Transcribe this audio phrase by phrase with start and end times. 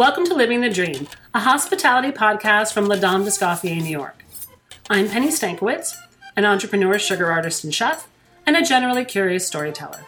[0.00, 4.24] Welcome to Living the Dream, a hospitality podcast from Les Dames d'Escoffier, New York.
[4.88, 5.94] I'm Penny Stankiewicz,
[6.36, 8.08] an entrepreneur, sugar artist, and chef,
[8.46, 10.06] and a generally curious storyteller.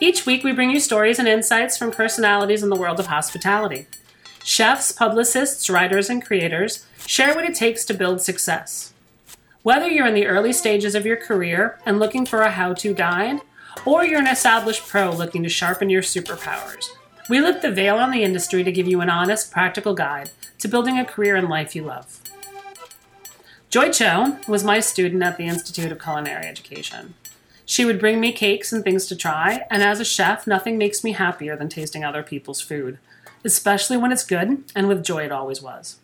[0.00, 3.86] Each week, we bring you stories and insights from personalities in the world of hospitality.
[4.42, 8.92] Chefs, publicists, writers, and creators share what it takes to build success.
[9.62, 12.94] Whether you're in the early stages of your career and looking for a how to
[12.94, 13.42] guide,
[13.86, 16.88] or you're an established pro looking to sharpen your superpowers,
[17.32, 20.28] we lift the veil on the industry to give you an honest, practical guide
[20.58, 22.20] to building a career and life you love.
[23.70, 27.14] Joy Cho was my student at the Institute of Culinary Education.
[27.64, 31.02] She would bring me cakes and things to try, and as a chef, nothing makes
[31.02, 32.98] me happier than tasting other people's food,
[33.44, 36.00] especially when it's good, and with Joy it always was.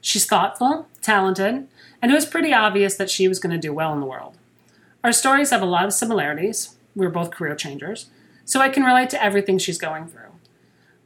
[0.00, 1.68] She's thoughtful, talented,
[2.02, 4.34] and it was pretty obvious that she was going to do well in the world.
[5.04, 6.74] Our stories have a lot of similarities.
[6.96, 8.06] We're both career changers,
[8.44, 10.31] so I can relate to everything she's going through.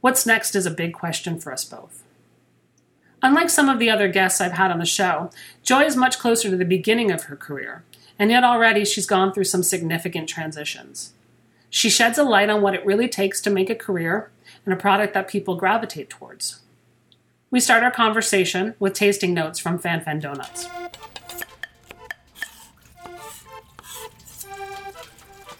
[0.01, 2.03] What's next is a big question for us both.
[3.23, 5.31] Unlike some of the other guests I've had on the show,
[5.63, 7.83] Joy is much closer to the beginning of her career,
[8.19, 11.13] and yet already she's gone through some significant transitions.
[11.69, 14.29] She sheds a light on what it really takes to make a career
[14.65, 16.59] and a product that people gravitate towards.
[17.49, 20.67] We start our conversation with tasting notes from Fan Fan Donuts.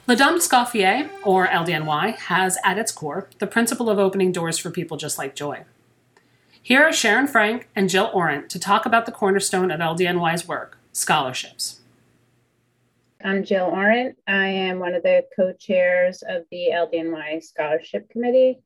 [0.07, 4.71] Les Dames d'Escoffier, or LDNY, has at its core the principle of opening doors for
[4.71, 5.65] people just like Joy.
[6.61, 10.77] Here are Sharon Frank and Jill Orant to talk about the cornerstone of LDNY's work
[10.93, 11.81] scholarships.
[13.21, 14.15] I'm Jill Orant.
[14.27, 18.59] I am one of the co chairs of the LDNY Scholarship Committee.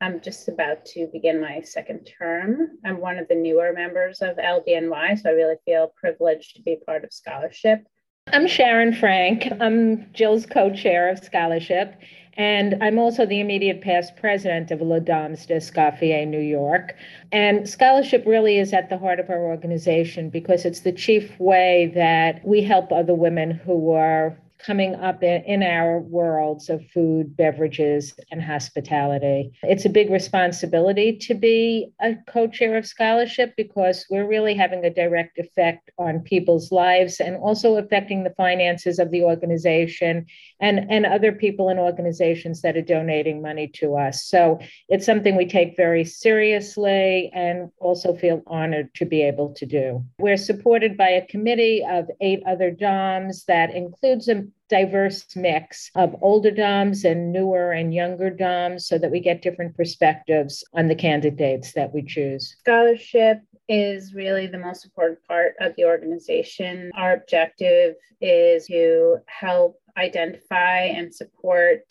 [0.00, 2.78] I'm just about to begin my second term.
[2.84, 6.78] I'm one of the newer members of LDNY, so I really feel privileged to be
[6.86, 7.84] part of scholarship.
[8.32, 9.46] I'm Sharon Frank.
[9.60, 11.94] I'm Jill's co chair of scholarship,
[12.38, 16.96] and I'm also the immediate past president of Les Dames d'Escoffier, New York.
[17.30, 21.92] And scholarship really is at the heart of our organization because it's the chief way
[21.94, 28.14] that we help other women who are coming up in, our worlds of food, beverages,
[28.30, 29.52] and hospitality.
[29.62, 34.84] It's a big responsibility to be a co chair of scholarship because we're really having
[34.84, 40.26] a direct effect on people's lives and also affecting the finances of the organization
[40.60, 44.24] and, and other people and organizations that are donating money to us.
[44.24, 49.66] So it's something we take very seriously and also feel honored to be able to
[49.66, 50.04] do.
[50.18, 56.16] We're supported by a committee of eight other Dames that includes a diverse mix of
[56.22, 60.94] older Dames and newer and younger Dames so that we get different perspectives on the
[60.94, 62.56] candidates that we choose.
[62.60, 66.90] Scholarship is really the most important part of the organization.
[66.94, 71.82] Our objective is to help identify and support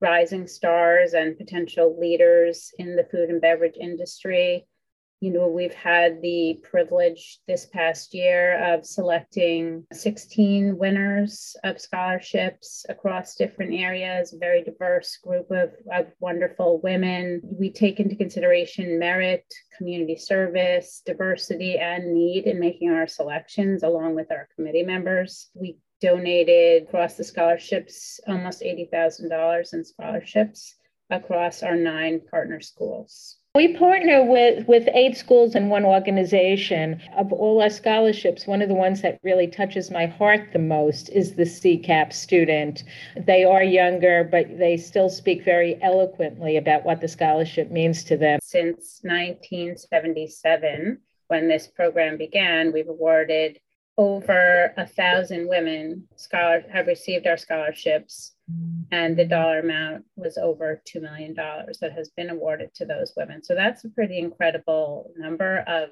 [0.00, 4.66] rising stars and potential leaders in the food and beverage industry
[5.20, 12.86] you know, we've had the privilege this past year of selecting 16 winners of scholarships
[12.88, 17.42] across different areas, a very diverse group of, of wonderful women.
[17.44, 19.44] We take into consideration merit,
[19.76, 25.50] community service, diversity, and need in making our selections, along with our committee members.
[25.54, 30.76] We donated across the scholarships almost $80,000 in scholarships
[31.10, 33.39] across our nine partner schools.
[33.56, 37.02] We partner with, with eight schools and one organization.
[37.16, 41.08] Of all our scholarships, one of the ones that really touches my heart the most
[41.08, 42.84] is the CCAP student.
[43.16, 48.16] They are younger, but they still speak very eloquently about what the scholarship means to
[48.16, 48.38] them.
[48.40, 53.58] Since 1977, when this program began, we've awarded
[54.00, 58.32] over a thousand women scholar have received our scholarships
[58.90, 63.42] and the dollar amount was over $2 million that has been awarded to those women.
[63.42, 65.90] So that's a pretty incredible number of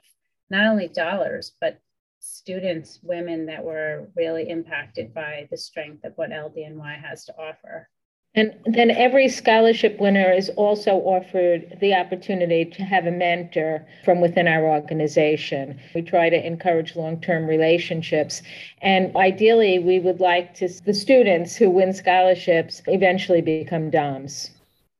[0.49, 1.81] not only dollars but
[2.19, 7.91] students women that were really impacted by the strength of what ldny has to offer
[8.35, 14.21] and then every scholarship winner is also offered the opportunity to have a mentor from
[14.21, 15.81] within our organization.
[15.95, 18.43] We try to encourage long term relationships.
[18.83, 24.51] And ideally, we would like to the students who win scholarships eventually become Dames.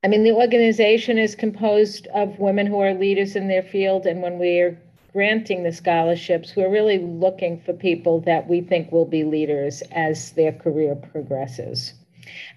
[0.03, 4.05] I mean, the organization is composed of women who are leaders in their field.
[4.05, 4.77] And when we're
[5.13, 10.31] granting the scholarships, we're really looking for people that we think will be leaders as
[10.31, 11.93] their career progresses.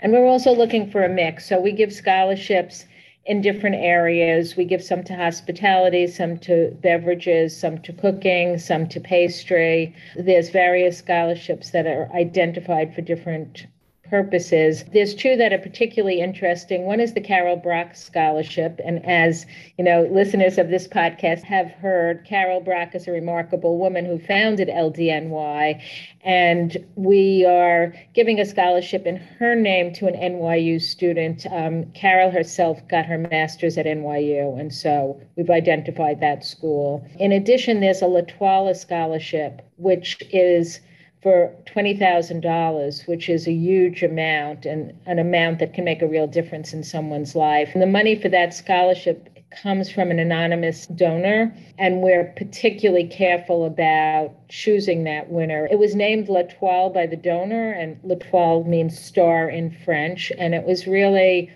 [0.01, 1.49] And we're also looking for a mix.
[1.49, 2.87] So we give scholarships
[3.25, 4.57] in different areas.
[4.57, 9.95] We give some to hospitality, some to beverages, some to cooking, some to pastry.
[10.17, 13.67] There's various scholarships that are identified for different
[14.13, 14.85] purposes.
[14.93, 16.85] There's two that are particularly interesting.
[16.85, 18.79] One is the Carol Brock Scholarship.
[18.85, 19.47] And as
[19.79, 24.19] you know, listeners of this podcast have heard, Carol Brock is a remarkable woman who
[24.19, 25.81] founded LDNY.
[26.27, 31.47] And we are giving a scholarship in her name to an NYU student.
[31.51, 34.61] Um, Carol herself got her master's at NYU.
[34.61, 37.03] And so we've identified that school.
[37.19, 40.81] In addition, there's a L'Etoile Scholarship, which is
[41.23, 46.27] for $20,000, which is a huge amount and an amount that can make a real
[46.27, 47.71] difference in someone's life.
[47.73, 49.29] And the money for that scholarship
[49.63, 55.69] comes from an anonymous donor, and we're particularly careful about choosing that winner.
[55.71, 60.65] It was named L'Etoile by the donor, and L'Etoile means star in French, and it
[60.65, 61.51] was really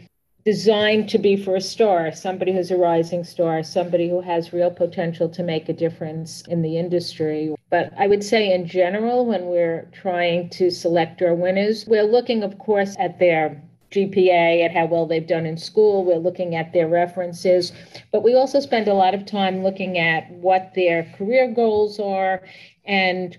[0.46, 4.70] designed to be for a star, somebody who's a rising star, somebody who has real
[4.70, 7.52] potential to make a difference in the industry.
[7.69, 12.44] But I would say, in general, when we're trying to select our winners, we're looking,
[12.44, 13.60] of course, at their
[13.90, 16.04] GPA, at how well they've done in school.
[16.04, 17.72] We're looking at their references,
[18.12, 22.40] but we also spend a lot of time looking at what their career goals are
[22.84, 23.37] and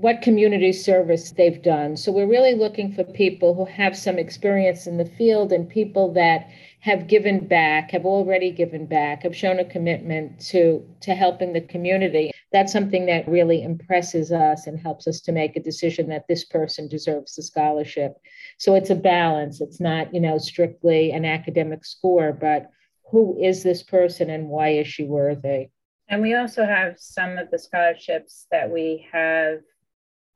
[0.00, 1.96] what community service they've done.
[1.96, 6.12] So we're really looking for people who have some experience in the field and people
[6.12, 6.48] that
[6.80, 11.62] have given back, have already given back, have shown a commitment to to helping the
[11.62, 12.30] community.
[12.52, 16.44] That's something that really impresses us and helps us to make a decision that this
[16.44, 18.18] person deserves the scholarship.
[18.58, 19.60] So it's a balance.
[19.60, 22.70] It's not, you know, strictly an academic score, but
[23.10, 25.70] who is this person and why is she worthy?
[26.08, 29.58] And we also have some of the scholarships that we have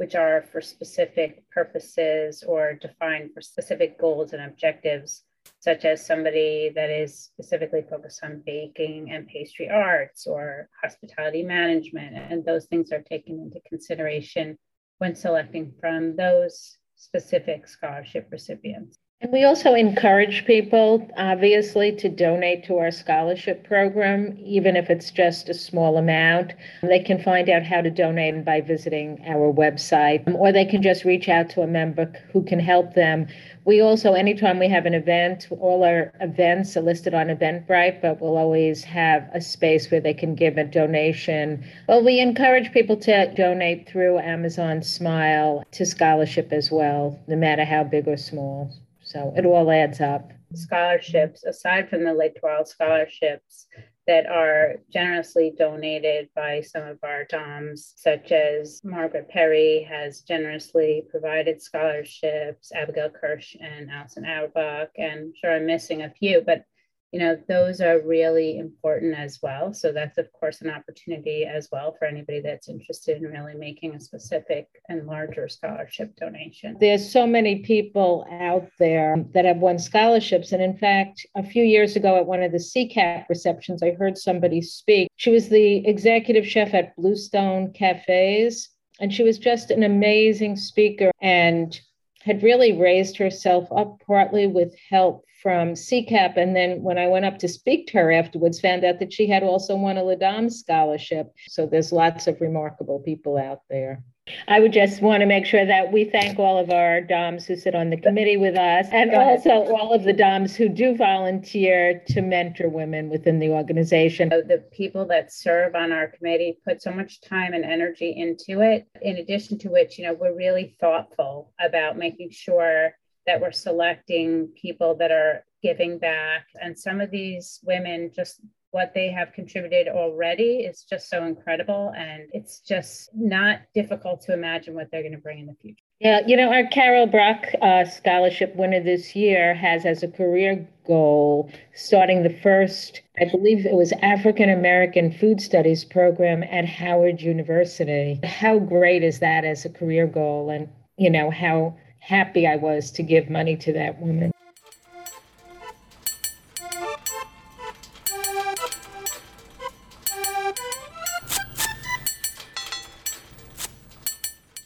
[0.03, 5.23] which are for specific purposes or defined for specific goals and objectives,
[5.61, 12.17] such as somebody that is specifically focused on baking and pastry arts or hospitality management.
[12.17, 14.59] And those things are taken into consideration
[14.99, 18.99] when selecting from those specific scholarship recipients.
[19.23, 25.13] And we also encourage people, obviously, to donate to our scholarship program, even if it's
[25.13, 26.55] just a small amount.
[26.83, 31.05] They can find out how to donate by visiting our website, or they can just
[31.05, 33.29] reach out to a member who can help them.
[33.65, 38.21] We also, anytime we have an event, all our events are listed on Eventbrite, but
[38.21, 41.65] we'll always have a space where they can give a donation.
[41.87, 47.65] Well, we encourage people to donate through Amazon Smile to scholarship as well, no matter
[47.65, 48.73] how big or small.
[49.13, 50.33] So it all adds up.
[50.55, 53.67] Scholarships, aside from the L'Etoile scholarships
[54.07, 61.05] that are generously donated by some of our Dames, such as Margaret Perry has generously
[61.11, 66.65] provided scholarships, Abigail Kirsch and Alison Auerbach, and I'm sure I'm missing a few, but
[67.13, 69.75] you know, those are really important as well.
[69.75, 73.95] So that's, of course, an opportunity as well for anybody that's interested in really making
[73.95, 76.79] a specific and larger scholarship donation.
[76.81, 80.53] There's so many people out there that have won scholarships.
[80.53, 84.17] And in fact, a few years ago at one of the CCAP receptions, I heard
[84.17, 85.09] somebody speak.
[85.17, 88.71] She was the executive chef at Bluestone Cafes,
[89.01, 91.79] and she was just an amazing speaker and
[92.25, 96.37] had really raised herself up partly with help from CCAP.
[96.37, 99.27] And then when I went up to speak to her afterwards, found out that she
[99.27, 101.35] had also won a LADAM scholarship.
[101.49, 104.05] So there's lots of remarkable people out there.
[104.47, 107.57] I would just want to make sure that we thank all of our Dames who
[107.57, 112.03] sit on the committee with us and also all of the Dames who do volunteer
[112.09, 114.29] to mentor women within the organization.
[114.29, 118.87] The people that serve on our committee put so much time and energy into it.
[119.01, 122.93] In addition to which, you know, we're really thoughtful about making sure
[123.27, 126.47] that we're selecting people that are giving back.
[126.61, 128.41] And some of these women, just
[128.73, 131.93] what they have contributed already is just so incredible.
[131.97, 135.85] And it's just not difficult to imagine what they're going to bring in the future.
[136.01, 140.67] Yeah, you know, our Carol Brock uh, scholarship winner this year has as a career
[140.85, 147.21] goal starting the first, I believe it was African American Food Studies program at Howard
[147.21, 148.19] University.
[148.25, 150.51] How great is that as a career goal?
[150.51, 154.33] And, you know, how happy I was to give money to that woman.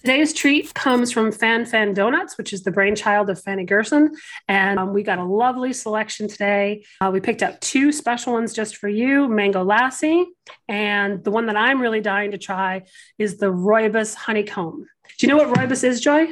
[0.07, 4.15] Today's treat comes from Fan Fan Donuts, which is the brainchild of Fany Gerson.
[4.47, 6.85] And um, we got a lovely selection today.
[7.01, 10.27] Uh, we picked up two special ones just for you Mango Lassi.
[10.69, 12.83] And the one that I'm really dying to try
[13.19, 14.87] is the Rooibos Honeycomb.
[15.19, 16.29] Do you know what Rooibos is, Joy?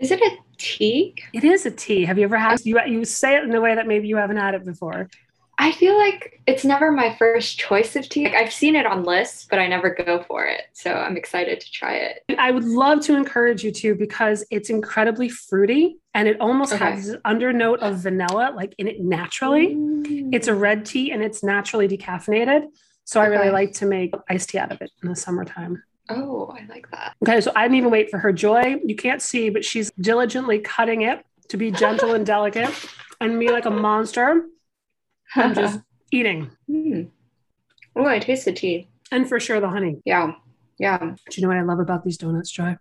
[0.00, 1.14] Is it a tea?
[1.32, 2.04] It is a tea.
[2.04, 4.38] Have you ever had you you say it in a way that maybe you haven't
[4.38, 5.08] had it before?
[5.58, 8.24] I feel like it's never my first choice of tea.
[8.24, 10.62] Like I've seen it on lists, but I never go for it.
[10.74, 12.24] So I'm excited to try it.
[12.38, 16.84] I would love to encourage you to because it's incredibly fruity and it almost okay.
[16.84, 19.74] has this undernote of vanilla like in it naturally.
[19.74, 20.34] Mm.
[20.34, 22.66] It's a red tea and it's naturally decaffeinated.
[23.04, 23.30] So okay.
[23.30, 25.82] I really like to make iced tea out of it in the summertime.
[26.08, 27.16] Oh, I like that.
[27.22, 28.76] Okay, so I didn't even wait for her joy.
[28.84, 32.70] You can't see, but she's diligently cutting it to be gentle and delicate
[33.20, 34.44] and me like a monster
[35.36, 36.50] I'm just eating.
[36.70, 37.08] Mm.
[37.94, 38.88] Oh, I taste the tea.
[39.10, 40.00] And for sure the honey.
[40.04, 40.32] Yeah.
[40.78, 40.98] Yeah.
[40.98, 42.76] Do you know what I love about these donuts, Joy?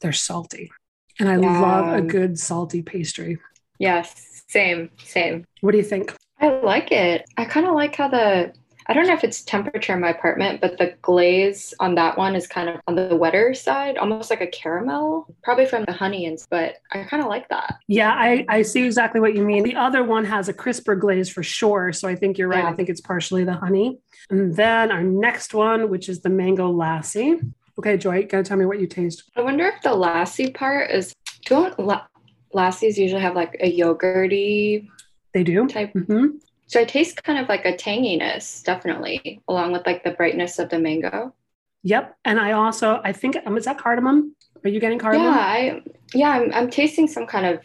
[0.00, 0.70] They're salty.
[1.18, 1.60] And I yeah.
[1.60, 3.38] love a good salty pastry.
[3.78, 4.42] Yes.
[4.48, 4.90] Same.
[5.04, 5.44] Same.
[5.60, 6.14] What do you think?
[6.40, 7.24] I like it.
[7.36, 8.52] I kind of like how the
[8.86, 12.34] I don't know if it's temperature in my apartment, but the glaze on that one
[12.34, 16.26] is kind of on the wetter side, almost like a caramel, probably from the honey.
[16.26, 17.78] And but I kind of like that.
[17.86, 19.62] Yeah, I, I see exactly what you mean.
[19.62, 21.92] The other one has a crisper glaze for sure.
[21.92, 22.64] So I think you're right.
[22.64, 22.70] Yeah.
[22.70, 23.98] I think it's partially the honey.
[24.30, 27.40] And then our next one, which is the mango lassi.
[27.78, 29.24] Okay, Joy, gotta tell me what you taste.
[29.36, 31.12] I wonder if the lassi part is
[31.46, 32.06] don't la-
[32.54, 34.88] lassies usually have like a yogurty
[35.32, 36.36] they do type mm-hmm.
[36.72, 40.70] So I taste kind of like a tanginess, definitely, along with like the brightness of
[40.70, 41.34] the mango.
[41.82, 42.16] Yep.
[42.24, 44.34] And I also, I think, um, is that cardamom?
[44.64, 45.26] Are you getting cardamom?
[45.26, 45.82] Yeah, I,
[46.14, 47.60] yeah, I'm, I'm tasting some kind of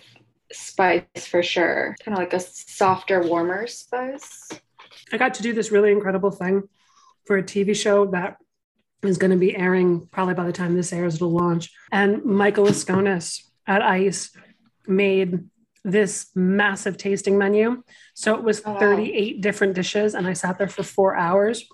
[0.52, 1.96] spice for sure.
[2.04, 4.50] Kind of like a softer, warmer spice.
[5.14, 6.64] I got to do this really incredible thing
[7.24, 8.36] for a TV show that
[9.04, 11.72] is going to be airing probably by the time this airs, it'll launch.
[11.94, 14.36] And Michael Laiskonis at ICE
[14.86, 15.48] made
[15.88, 17.82] this massive tasting menu.
[18.14, 21.66] So it was oh, 38 different dishes, and I sat there for four hours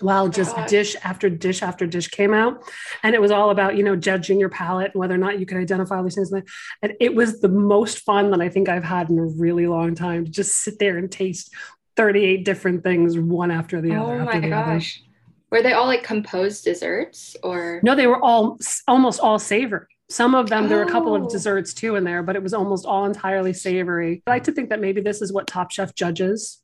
[0.00, 0.68] while just God.
[0.68, 2.62] dish after dish after dish came out.
[3.04, 5.46] And it was all about, you know, judging your palate and whether or not you
[5.46, 6.32] could identify all these things.
[6.82, 9.94] And it was the most fun that I think I've had in a really long
[9.94, 11.54] time to just sit there and taste
[11.96, 14.20] 38 different things one after the other.
[14.20, 15.00] Oh my gosh.
[15.00, 15.10] Other.
[15.50, 17.80] Were they all like composed desserts or?
[17.84, 18.58] No, they were all
[18.88, 19.86] almost all savory.
[20.08, 21.30] Some of them, there were a couple of oh.
[21.30, 24.22] desserts too in there, but it was almost all entirely savory.
[24.26, 26.60] I like to think that maybe this is what Top Chef judges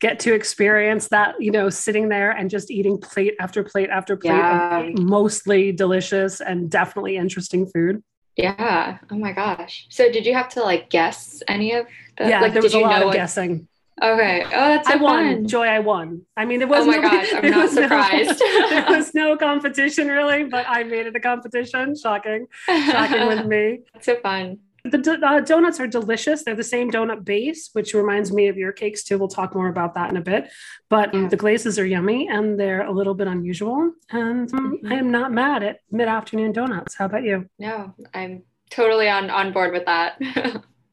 [0.00, 4.16] get to experience that, you know, sitting there and just eating plate after plate after
[4.16, 4.80] plate yeah.
[4.80, 8.02] of mostly delicious and definitely interesting food.
[8.36, 8.98] Yeah.
[9.10, 9.86] Oh my gosh.
[9.90, 11.86] So did you have to like guess any of
[12.18, 13.68] the Yeah, like, there was a lot of what, guessing.
[14.00, 14.42] Okay.
[14.44, 15.34] Oh, that's so I won.
[15.34, 15.48] Fun.
[15.48, 16.22] Joy, I won.
[16.36, 16.84] I mean, it was.
[16.84, 18.40] Oh my no, gosh, I'm not surprised.
[18.40, 21.94] No, there was no competition really, but I made it a competition.
[21.96, 23.80] Shocking, shocking with me.
[24.00, 24.58] so fun.
[24.84, 26.42] The uh, donuts are delicious.
[26.42, 29.16] They're the same donut base, which reminds me of your cakes too.
[29.16, 30.50] We'll talk more about that in a bit.
[30.88, 31.28] But yeah.
[31.28, 33.92] the glazes are yummy and they're a little bit unusual.
[34.10, 34.92] And um, mm-hmm.
[34.92, 36.96] I am not mad at mid-afternoon donuts.
[36.96, 37.48] How about you?
[37.60, 40.20] No, I'm totally on on board with that.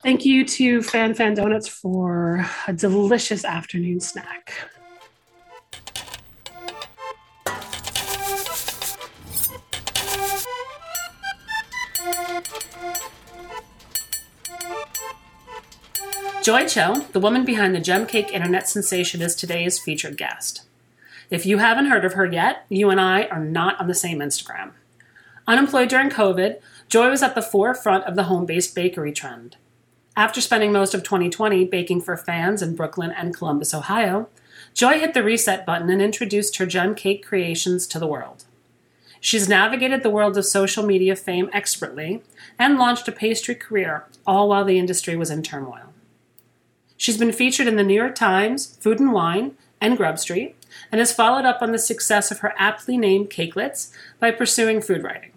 [0.01, 4.53] Thank you to Fan Fan Donuts for a delicious afternoon snack.
[16.41, 20.61] Joy Cho, the woman behind the gem cake internet sensation, is today's featured guest.
[21.29, 24.19] If you haven't heard of her yet, you and I are not on the same
[24.19, 24.71] Instagram.
[25.45, 29.57] Unemployed during COVID, Joy was at the forefront of the home based bakery trend.
[30.19, 34.27] After spending most of 2020 baking for fans in Brooklyn and Columbus, Ohio,
[34.73, 38.43] Joy hit the reset button and introduced her gem cake creations to the world.
[39.21, 42.21] She's navigated the world of social media fame expertly
[42.59, 45.93] and launched a pastry career, all while the industry was in turmoil.
[46.97, 50.57] She's been featured in the New York Times, Food and Wine, and Grub Street,
[50.91, 55.01] and has followed up on the success of her aptly named Cakelets by pursuing food
[55.01, 55.31] writing.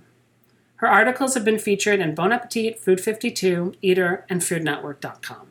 [0.82, 5.46] Her articles have been featured in Bon Appetit, Food 52, Eater, and FoodNetwork.com.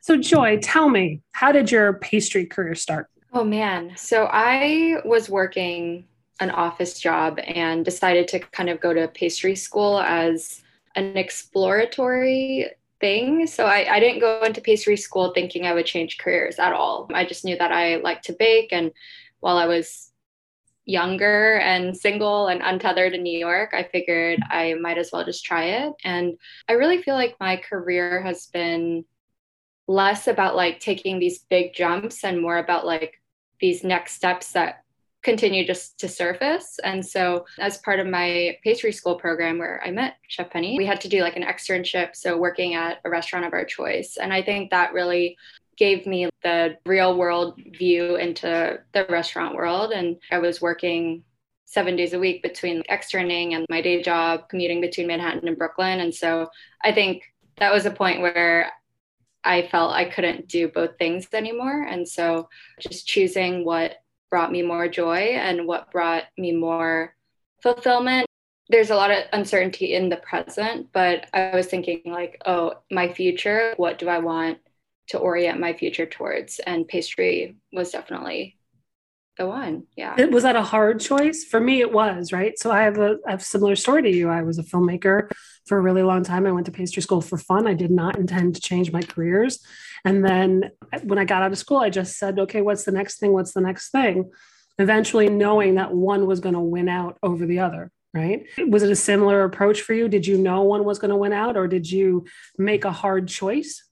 [0.00, 3.08] So, Joy, tell me, how did your pastry career start?
[3.32, 3.94] Oh, man.
[3.96, 6.04] So, I was working
[6.38, 10.62] an office job and decided to kind of go to pastry school as
[10.94, 13.48] an exploratory thing.
[13.48, 17.10] So I, I, didn't go into pastry school thinking I would change careers at all.
[17.12, 18.72] I just knew that I liked to bake.
[18.72, 18.92] And
[19.40, 20.09] while I was
[20.90, 25.44] younger and single and untethered in New York, I figured I might as well just
[25.44, 25.92] try it.
[26.04, 26.36] And
[26.68, 29.04] I really feel like my career has been
[29.86, 33.20] less about like taking these big jumps and more about like
[33.60, 34.84] these next steps that
[35.22, 36.78] continue just to surface.
[36.82, 40.86] And so, as part of my pastry school program where I met Chef Penny, we
[40.86, 42.16] had to do like an externship.
[42.16, 44.16] So, working at a restaurant of our choice.
[44.16, 45.36] And I think that really
[45.76, 49.92] gave me the real world view into the restaurant world.
[49.92, 51.24] And I was working
[51.64, 56.00] seven days a week between externing and my day job, commuting between Manhattan and Brooklyn.
[56.00, 56.50] And so
[56.82, 57.22] I think
[57.58, 58.72] that was a point where
[59.44, 61.82] I felt I couldn't do both things anymore.
[61.82, 62.48] And so
[62.78, 63.96] just choosing what
[64.30, 67.14] brought me more joy and what brought me more
[67.62, 68.26] fulfillment.
[68.68, 73.12] There's a lot of uncertainty in the present, but I was thinking, like, oh, my
[73.12, 74.58] future, what do I want
[75.10, 76.58] to orient my future towards?
[76.58, 78.56] And pastry was definitely
[79.40, 79.84] the one.
[79.96, 80.22] Yeah.
[80.26, 81.44] Was that a hard choice?
[81.44, 82.58] For me, it was, right?
[82.58, 84.28] So I have have a similar story to you.
[84.28, 85.30] I was a filmmaker
[85.66, 86.46] for a really long time.
[86.46, 87.66] I went to pastry school for fun.
[87.66, 89.64] I did not intend to change my careers.
[90.04, 90.70] And then
[91.02, 93.32] when I got out of school, I just said, okay, what's the next thing?
[93.32, 94.30] What's the next thing?
[94.78, 97.90] Eventually knowing that one was going to win out over the other.
[98.12, 98.46] Right.
[98.58, 100.08] Was it a similar approach for you?
[100.08, 102.26] Did you know one was going to win out or did you
[102.58, 103.84] make a hard choice?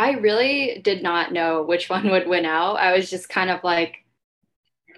[0.00, 2.76] I really did not know which one would win out.
[2.76, 3.98] I was just kind of like,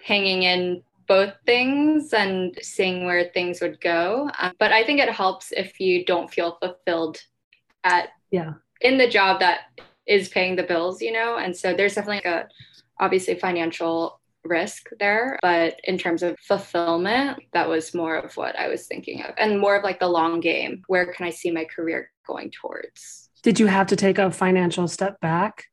[0.03, 4.31] hanging in both things and seeing where things would go.
[4.39, 7.21] Um, but I think it helps if you don't feel fulfilled
[7.85, 9.61] at yeah in the job that
[10.07, 11.37] is paying the bills, you know.
[11.37, 12.49] And so there's definitely a
[13.01, 18.69] obviously financial risk there, but in terms of fulfillment, that was more of what I
[18.69, 20.83] was thinking of, and more of like the long game.
[20.89, 23.31] Where can I see my career going towards?
[23.43, 25.65] Did you have to take a financial step back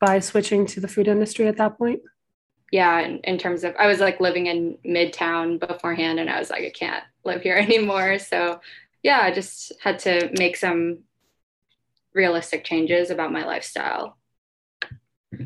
[0.00, 2.00] by switching to the food industry at that point?
[2.72, 6.50] yeah, in, in terms of, I was like living in Midtown beforehand and I was
[6.50, 8.18] like, I can't live here anymore.
[8.18, 8.60] So
[9.02, 11.00] yeah, I just had to make some
[12.14, 14.16] realistic changes about my lifestyle.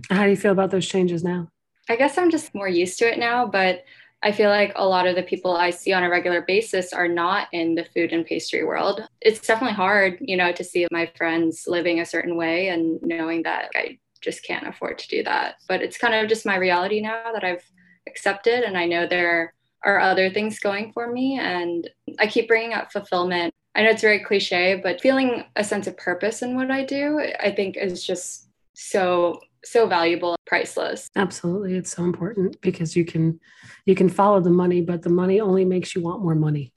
[0.08, 1.48] How do you feel about those changes now?
[1.88, 3.84] I guess I'm just more used to it now, but
[4.22, 7.08] I feel like a lot of the people I see on a regular basis are
[7.08, 9.02] not in the food and pastry world.
[9.20, 13.42] It's definitely hard, you know, to see my friends living a certain way and knowing
[13.44, 15.54] that I just can't afford to do that.
[15.68, 17.64] But it's kind of just my reality now that I've
[18.06, 18.64] accepted.
[18.64, 21.38] And I know there are other things going for me.
[21.38, 23.54] And I keep bringing up fulfillment.
[23.74, 27.20] I know it's very cliche, but feeling a sense of purpose in what I do,
[27.40, 33.38] I think is just so so valuable priceless absolutely it's so important because you can
[33.84, 36.72] you can follow the money but the money only makes you want more money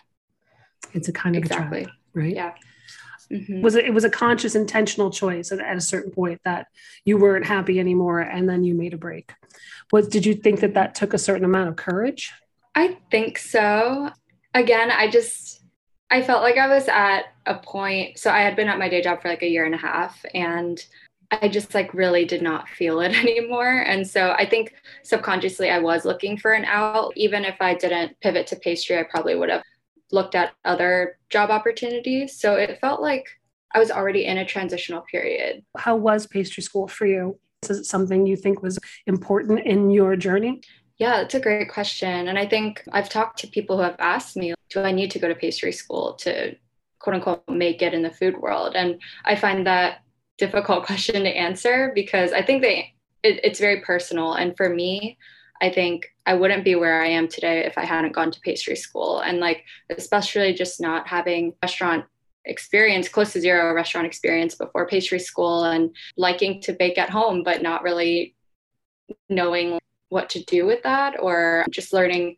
[0.93, 1.81] it's a kind of exactly.
[1.81, 2.53] a trap right yeah
[3.31, 3.61] Mm-hmm.
[3.61, 6.67] Was it, it was a conscious, intentional choice at, at, a certain point that
[7.03, 9.33] you weren't happy anymore, and then you made a break.
[9.91, 12.31] Was did you think that that took a certain amount of courage?
[12.75, 14.09] I think so.
[14.53, 15.63] Again, I just
[16.11, 18.19] I felt like I was at a point.
[18.19, 20.23] So I had been at my day job for like a year and a half,
[20.33, 20.83] and
[21.41, 23.83] I just like really did not feel it anymore.
[23.87, 27.13] And so I think subconsciously I was looking for an out.
[27.15, 29.63] Even if I didn't pivot to pastry, I probably would have
[30.11, 32.39] looked at other job opportunities.
[32.39, 33.25] So it felt like
[33.73, 35.63] I was already in a transitional period.
[35.77, 37.39] How was pastry school for you?
[37.63, 40.61] Is it something you think was important in your journey?
[40.97, 42.27] Yeah, it's a great question.
[42.27, 45.19] And I think I've talked to people who have asked me, do I need to
[45.19, 46.55] go to pastry school to
[46.99, 48.75] quote unquote make it in the food world?
[48.75, 50.03] And I find that
[50.37, 52.93] difficult question to answer because I think they
[53.23, 54.33] it, it's very personal.
[54.33, 55.17] And for me,
[55.61, 58.75] I think I wouldn't be where I am today if I hadn't gone to pastry
[58.75, 59.19] school.
[59.19, 62.05] And like, especially just not having restaurant
[62.45, 67.43] experience, close to zero restaurant experience before pastry school and liking to bake at home,
[67.43, 68.35] but not really
[69.29, 72.35] knowing what to do with that or just learning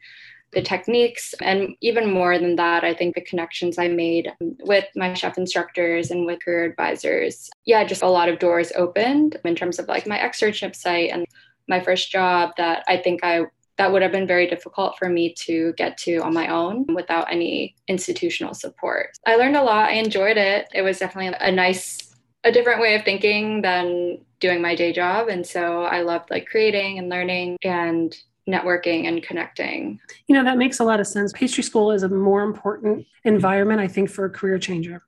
[0.56, 1.36] the techniques.
[1.42, 6.10] And even more than that, I think the connections I made with my chef instructors
[6.10, 7.50] and with career advisors.
[7.66, 11.26] Yeah, just a lot of doors opened in terms of like my externship site and
[11.68, 13.42] my first job that I think I
[13.78, 17.30] that would have been very difficult for me to get to on my own without
[17.30, 19.10] any institutional support.
[19.28, 19.90] I learned a lot.
[19.90, 20.70] I enjoyed it.
[20.74, 22.16] It was definitely a nice
[22.46, 26.46] a different way of thinking than doing my day job and so I loved like
[26.46, 28.16] creating and learning and
[28.48, 30.00] networking and connecting.
[30.28, 31.34] You know, that makes a lot of sense.
[31.34, 35.04] Pastry school is a more important environment I think for a career changer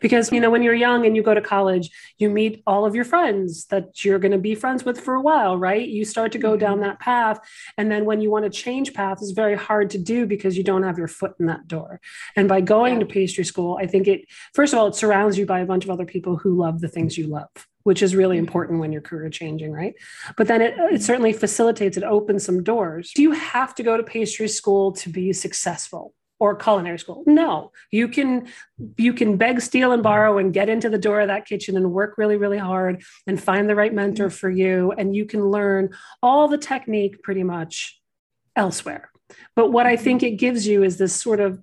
[0.00, 2.94] because you know when you're young and you go to college you meet all of
[2.94, 6.32] your friends that you're going to be friends with for a while right you start
[6.32, 6.88] to go down mm-hmm.
[6.88, 7.38] that path
[7.76, 10.64] and then when you want to change path it's very hard to do because you
[10.64, 12.00] don't have your foot in that door
[12.36, 13.00] and by going yeah.
[13.00, 14.22] to pastry school i think it
[14.54, 16.88] first of all it surrounds you by a bunch of other people who love the
[16.88, 17.48] things you love
[17.86, 18.46] which is really mm-hmm.
[18.46, 19.94] important when you're career changing, right?
[20.36, 23.12] But then it, it certainly facilitates, it opens some doors.
[23.14, 26.12] Do you have to go to pastry school to be successful?
[26.38, 27.22] Or culinary school.
[27.26, 28.48] No, you can
[28.96, 31.92] you can beg, steal, and borrow and get into the door of that kitchen and
[31.92, 34.92] work really, really hard and find the right mentor for you.
[34.92, 35.90] And you can learn
[36.22, 38.00] all the technique pretty much
[38.54, 39.10] elsewhere.
[39.54, 40.04] But what I mm-hmm.
[40.04, 41.60] think it gives you is this sort of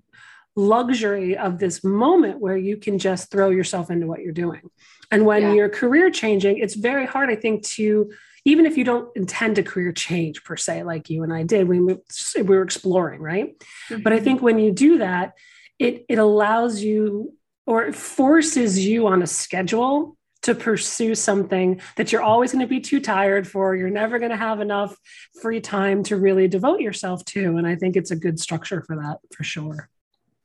[0.56, 4.70] luxury of this moment where you can just throw yourself into what you're doing.
[5.12, 5.54] And when yeah.
[5.54, 8.12] you're career changing, it's very hard, I think, to
[8.46, 11.68] even if you don't intend a career change per se, like you and I did,
[11.68, 11.98] we, we
[12.44, 13.58] were exploring, right?
[13.90, 14.02] Mm-hmm.
[14.02, 15.34] But I think when you do that,
[15.80, 17.34] it, it allows you
[17.66, 22.68] or it forces you on a schedule to pursue something that you're always going to
[22.68, 23.76] be too tired for.
[23.76, 24.98] You're never going to have enough
[25.42, 27.56] free time to really devote yourself to.
[27.58, 29.90] And I think it's a good structure for that for sure.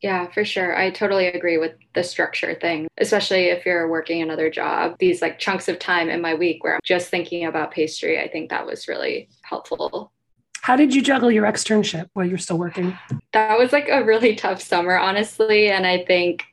[0.03, 0.77] Yeah, for sure.
[0.77, 4.97] I totally agree with the structure thing, especially if you're working another job.
[4.99, 8.29] These like chunks of time in my week where I'm just thinking about pastry, I
[8.29, 10.13] think that was really helpful.
[10.61, 12.97] How did you juggle your externship while you're still working?
[13.33, 15.69] That was like a really tough summer, honestly.
[15.69, 16.45] And I think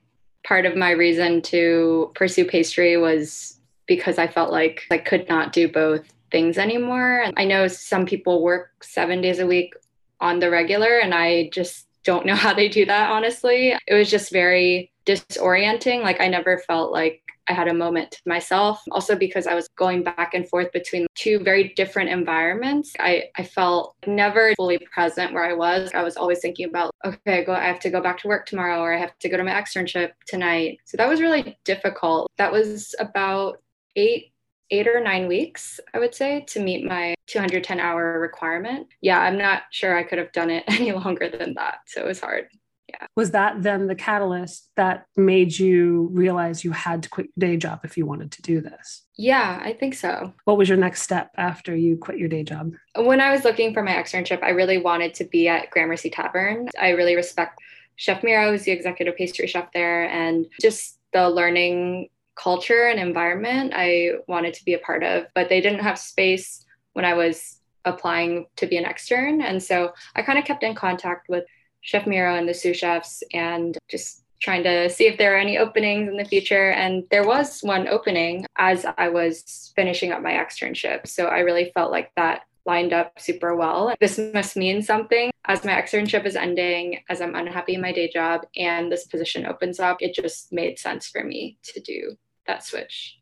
[0.43, 5.53] part of my reason to pursue pastry was because I felt like I could not
[5.53, 7.21] do both things anymore.
[7.21, 9.73] And I know some people work seven days a week
[10.19, 13.75] on the regular, and I just don't know how they do that, honestly.
[13.87, 16.03] It was just very disorienting.
[16.03, 18.81] Like, I never felt like I had a moment to myself.
[18.91, 23.43] Also, because I was going back and forth between two very different environments, I, I
[23.43, 25.91] felt never fully present where I was.
[25.93, 28.45] I was always thinking about, okay, I, go, I have to go back to work
[28.45, 30.79] tomorrow, or I have to go to my externship tonight.
[30.85, 32.31] So that was really difficult.
[32.37, 33.61] That was about
[33.95, 34.31] eight
[34.71, 38.87] eight or nine weeks, I would say, to meet my 210 hour requirement.
[39.01, 41.79] Yeah, I'm not sure I could have done it any longer than that.
[41.87, 42.47] So it was hard.
[42.87, 43.07] Yeah.
[43.15, 47.57] Was that then the catalyst that made you realize you had to quit your day
[47.57, 49.03] job if you wanted to do this?
[49.17, 50.33] Yeah, I think so.
[50.43, 52.73] What was your next step after you quit your day job?
[52.95, 56.69] When I was looking for my externship, I really wanted to be at Gramercy Tavern.
[56.79, 57.59] I really respect
[57.95, 63.73] Chef Miro, who's the executive pastry chef there, and just the learning culture and environment
[63.75, 65.25] I wanted to be a part of.
[65.33, 69.41] But they didn't have space when I was applying to be an extern.
[69.41, 71.45] And so I kind of kept in contact with
[71.81, 75.57] Chef Miro and the sous chefs and just trying to see if there are any
[75.57, 76.71] openings in the future.
[76.71, 81.07] And there was one opening as I was finishing up my externship.
[81.07, 83.93] So I really felt like that lined up super well.
[83.99, 85.31] This must mean something.
[85.45, 89.45] As my externship is ending, as I'm unhappy in my day job, and this position
[89.45, 92.17] opens up, it just made sense for me to do
[92.47, 93.17] that switch.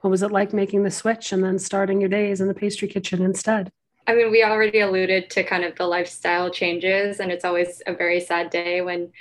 [0.00, 2.88] What was it like making the switch and then starting your days in the pastry
[2.88, 3.70] kitchen instead?
[4.06, 7.94] I mean, we already alluded to kind of the lifestyle changes, and it's always a
[7.94, 9.12] very sad day when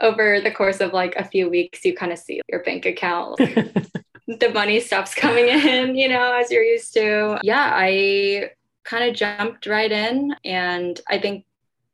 [0.00, 3.38] over the course of like a few weeks, you kind of see your bank account.
[4.38, 7.38] the money stops coming in, you know, as you're used to.
[7.42, 8.50] Yeah, I
[8.84, 11.44] kind of jumped right in, and I think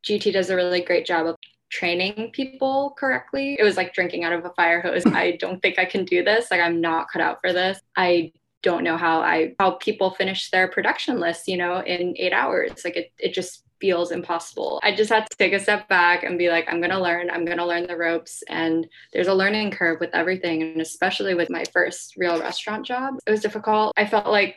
[0.04, 1.36] GT does a really great job of
[1.70, 3.56] training people correctly.
[3.58, 5.04] It was like drinking out of a fire hose.
[5.06, 6.50] I don't think I can do this.
[6.50, 7.80] Like, I'm not cut out for this.
[7.96, 12.32] I don't know how I how people finish their production list, you know, in eight
[12.32, 12.84] hours.
[12.84, 14.80] Like it it just feels impossible.
[14.82, 17.44] I just had to take a step back and be like, I'm gonna learn, I'm
[17.44, 18.42] gonna learn the ropes.
[18.48, 20.62] And there's a learning curve with everything.
[20.62, 23.92] And especially with my first real restaurant job, it was difficult.
[23.96, 24.56] I felt like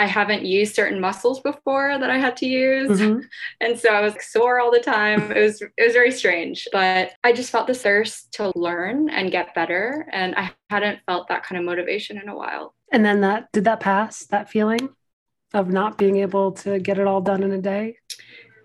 [0.00, 2.98] I haven't used certain muscles before that I had to use.
[2.98, 3.20] Mm-hmm.
[3.60, 5.30] And so I was sore all the time.
[5.30, 9.30] It was it was very strange, but I just felt the thirst to learn and
[9.30, 12.74] get better and I hadn't felt that kind of motivation in a while.
[12.90, 14.88] And then that did that pass that feeling
[15.52, 17.98] of not being able to get it all done in a day?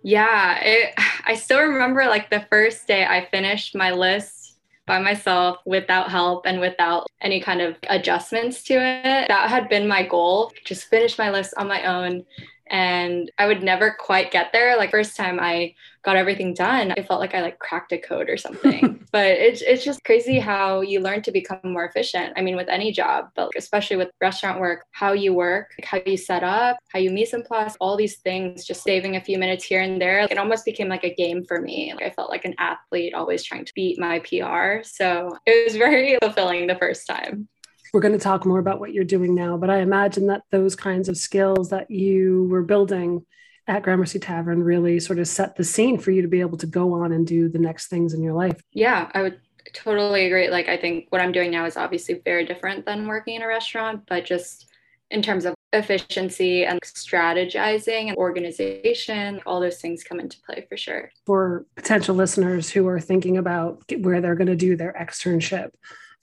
[0.04, 0.93] Yeah, it,
[1.26, 4.44] I still remember like the first day I finished my list
[4.86, 9.28] by myself without help and without any kind of adjustments to it.
[9.28, 12.26] That had been my goal, just finish my list on my own
[12.67, 14.78] and I would never quite get there.
[14.78, 18.30] Like first time I got everything done, I felt like I like cracked a code
[18.30, 19.05] or something.
[19.15, 22.34] but it's it's just crazy how you learn to become more efficient.
[22.36, 26.17] I mean, with any job, but especially with restaurant work, how you work, how you
[26.17, 29.63] set up, how you mise en place, all these things, just saving a few minutes
[29.63, 30.28] here and there.
[30.30, 31.93] It almost became like a game for me.
[31.95, 34.84] Like I felt like an athlete, always trying to beat my PR.
[34.84, 37.47] So it was very fulfilling the first time.
[37.93, 40.75] We're going to talk more about what you're doing now, but I imagine that those
[40.75, 43.25] kinds of skills that you were building
[43.67, 46.67] at Gramercy Tavern really sort of set the scene for you to be able to
[46.67, 48.62] go on and do the next things in your life.
[48.71, 49.39] Yeah, I would
[49.73, 50.49] totally agree.
[50.49, 53.47] Like, I think what I'm doing now is obviously very different than working in a
[53.47, 54.67] restaurant, but just
[55.12, 60.78] in terms of efficiency and strategizing and organization, all those things come into play for
[60.78, 61.12] sure.
[61.25, 65.71] For potential listeners who are thinking about where they're going to do their externship,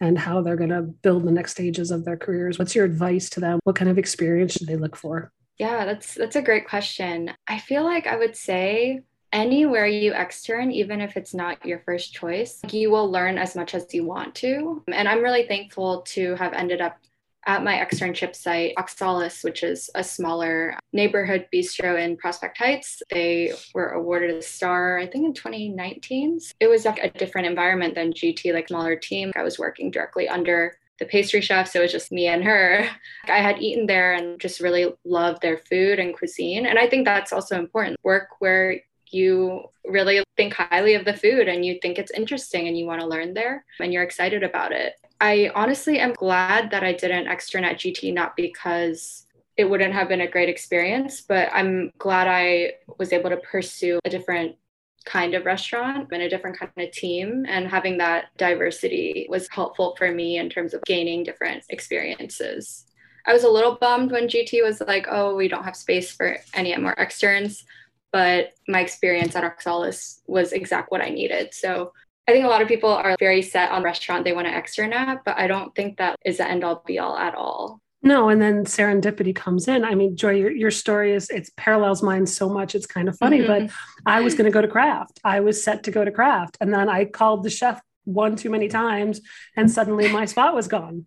[0.00, 2.59] and how they're going to build the next stages of their careers.
[2.59, 3.61] What's your advice to them?
[3.62, 5.31] What kind of experience should they look for?
[5.62, 7.31] Yeah, that's that's a great question.
[7.46, 12.12] I feel like I would say anywhere you extern, even if it's not your first
[12.12, 14.83] choice, you will learn as much as you want to.
[14.88, 16.98] And I'm really thankful to have ended up
[17.46, 23.01] at my externship site, Oxalis, which is a smaller neighborhood bistro in Prospect Heights.
[23.09, 26.40] They were awarded a star, I think in 2019.
[26.59, 29.31] It was like a different environment than GT, like smaller team.
[29.37, 32.88] I was working directly under the pastry chef, so it was just me and her.
[33.25, 36.67] I had eaten there and just really loved their food and cuisine.
[36.67, 37.99] And I think that's also important.
[38.05, 42.79] Work where you really think highly of the food and you think it's interesting and
[42.79, 44.95] you want to learn there and you're excited about it.
[45.21, 50.09] I honestly am glad that I didn't extern at GT, not because it wouldn't have
[50.09, 54.57] been a great experience, but I'm glad I was able to pursue a different
[55.05, 57.45] kind of restaurant and a different kind of team.
[57.49, 62.85] And having that diversity was helpful for me in terms of gaining different experiences.
[63.27, 66.37] I was a little bummed when GT was like, oh, we don't have space for
[66.55, 67.65] any more externs.
[68.12, 71.55] But my experience at Oxalis was exact what I needed.
[71.55, 71.93] So
[72.29, 74.93] I think a lot of people are very set on restaurant they want to extern
[74.93, 77.82] at, but I don't think that is the end all be all at all.
[78.03, 79.85] No, and then serendipity comes in.
[79.85, 82.75] I mean, Joy, your, your story is it parallels mine so much.
[82.75, 83.67] It's kind of funny, mm-hmm.
[83.67, 85.21] but I was going to go to craft.
[85.23, 88.51] I was set to go to craft, and then I called the chef one too
[88.51, 89.21] many times,
[89.57, 91.07] and suddenly my spot was gone.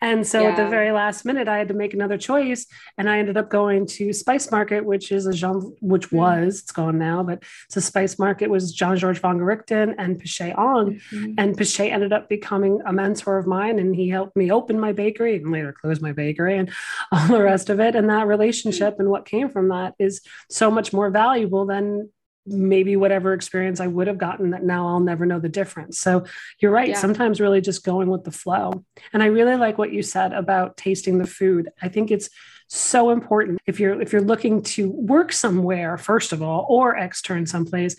[0.00, 0.50] And so yeah.
[0.50, 2.66] at the very last minute, I had to make another choice,
[2.98, 6.16] and I ended up going to Spice Market, which is a Jean, which mm-hmm.
[6.16, 10.54] was it's gone now, but it's a Spice Market was Jean Georges Vongerichten and Pichet
[10.56, 11.32] Ong, mm-hmm.
[11.38, 14.92] and Pichet ended up becoming a mentor of mine, and he helped me open my
[14.92, 16.70] bakery and later close my bakery and
[17.12, 17.96] all the rest of it.
[17.96, 22.10] And that relationship and what came from that is so much more valuable than
[22.46, 25.98] maybe whatever experience I would have gotten that now I'll never know the difference.
[25.98, 26.24] So
[26.60, 26.90] you're right.
[26.90, 26.98] Yeah.
[26.98, 28.84] Sometimes really just going with the flow.
[29.12, 31.70] And I really like what you said about tasting the food.
[31.82, 32.30] I think it's
[32.68, 37.46] so important if you're if you're looking to work somewhere first of all or extern
[37.46, 37.94] someplace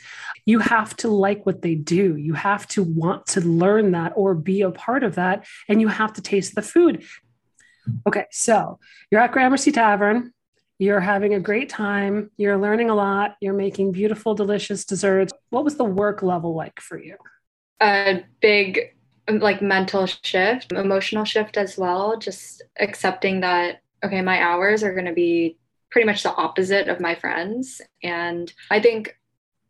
[0.45, 4.35] you have to like what they do you have to want to learn that or
[4.35, 7.01] be a part of that and you have to taste the food
[8.05, 8.77] okay so
[9.09, 10.33] you're at gramercy tavern
[10.79, 12.29] you're having a great time.
[12.37, 13.35] You're learning a lot.
[13.41, 15.33] You're making beautiful, delicious desserts.
[15.49, 17.15] What was the work level like for you?
[17.81, 18.95] A big,
[19.27, 22.17] like, mental shift, emotional shift as well.
[22.17, 25.57] Just accepting that, okay, my hours are going to be
[25.89, 27.81] pretty much the opposite of my friends.
[28.03, 29.17] And I think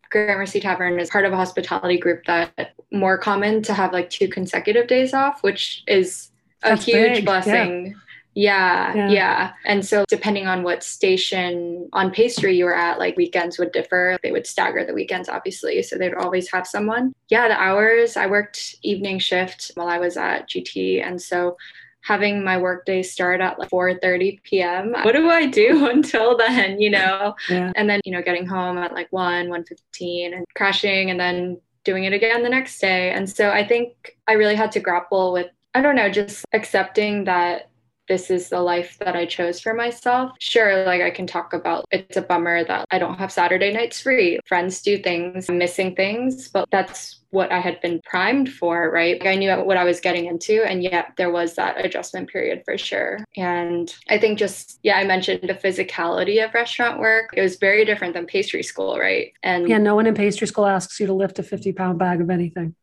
[0.10, 4.28] Gramercy Tavern is part of a hospitality group that more common to have like two
[4.28, 6.32] consecutive days off, which is
[6.64, 7.26] a That's huge big.
[7.26, 7.86] blessing.
[7.88, 7.94] Yeah
[8.38, 9.54] yeah, yeah, yeah.
[9.66, 14.16] And so depending on what station on pastry you were at, like weekends would differ.
[14.22, 15.82] They would stagger the weekends, obviously.
[15.82, 17.14] So they'd always have someone.
[17.30, 21.04] Yeah, the hours, I worked evening shift while I was at GT.
[21.04, 21.58] And so
[22.02, 24.94] having my workday start at like 4:30 p.m.
[25.02, 27.34] What do I do until then, you know?
[27.50, 27.72] Yeah.
[27.76, 32.04] And then, you know, getting home at like 1, 1:15 and crashing and then doing
[32.04, 33.10] it again the next day.
[33.10, 37.26] And so I think I really had to grapple with I don't know, just accepting
[37.26, 37.70] that
[38.08, 40.32] this is the life that I chose for myself.
[40.40, 44.02] Sure, like I can talk about it's a bummer that I don't have Saturday nights
[44.02, 44.40] free.
[44.46, 49.20] Friends do things, I'm missing things, but that's what I had been primed for, right?
[49.20, 52.64] Like I knew what I was getting into, and yet there was that adjustment period
[52.66, 53.20] for sure.
[53.36, 57.32] And I think just, yeah, I mentioned the physicality of restaurant work.
[57.34, 59.34] It was very different than pastry school, right?
[59.44, 62.22] And yeah, no one in pastry school asks you to lift a 50 pound bag
[62.22, 62.76] of anything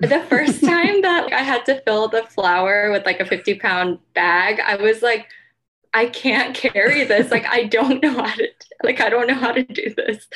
[0.00, 3.98] the first time that I had to fill the flour with like a 50 pound
[4.14, 5.26] bag, I was like,
[5.94, 7.30] I can't carry this.
[7.30, 8.48] Like I don't know how to
[8.82, 10.26] like I don't know how to do this.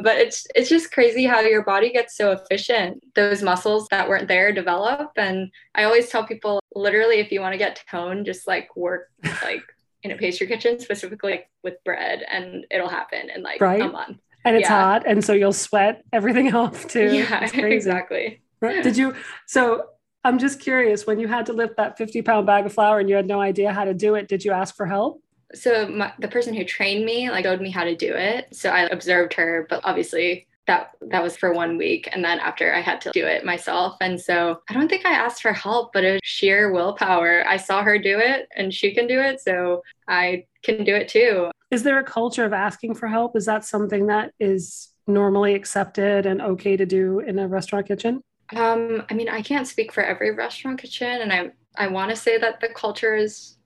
[0.00, 3.04] But it's it's just crazy how your body gets so efficient.
[3.14, 7.52] Those muscles that weren't there develop and I always tell people literally if you want
[7.52, 9.10] to get tone just like work
[9.42, 9.62] like
[10.02, 13.80] in a pastry kitchen specifically like, with bread and it'll happen in like right?
[13.80, 14.18] a month.
[14.46, 14.80] And it's yeah.
[14.80, 17.14] hot and so you'll sweat everything off too.
[17.14, 18.42] Yeah, exactly.
[18.60, 19.14] Did you?
[19.46, 19.84] So
[20.24, 23.08] I'm just curious when you had to lift that 50 pound bag of flour and
[23.08, 25.22] you had no idea how to do it, did you ask for help?
[25.54, 28.54] So my, the person who trained me like showed me how to do it.
[28.56, 32.72] So I observed her, but obviously that that was for one week and then after
[32.74, 33.96] I had to do it myself.
[34.00, 37.46] And so I don't think I asked for help, but it was sheer willpower.
[37.46, 41.08] I saw her do it and she can do it, so I can do it
[41.08, 41.50] too.
[41.70, 43.36] Is there a culture of asking for help?
[43.36, 48.22] Is that something that is normally accepted and okay to do in a restaurant kitchen?
[48.54, 52.16] Um, I mean, I can't speak for every restaurant kitchen, and I I want to
[52.16, 53.56] say that the culture is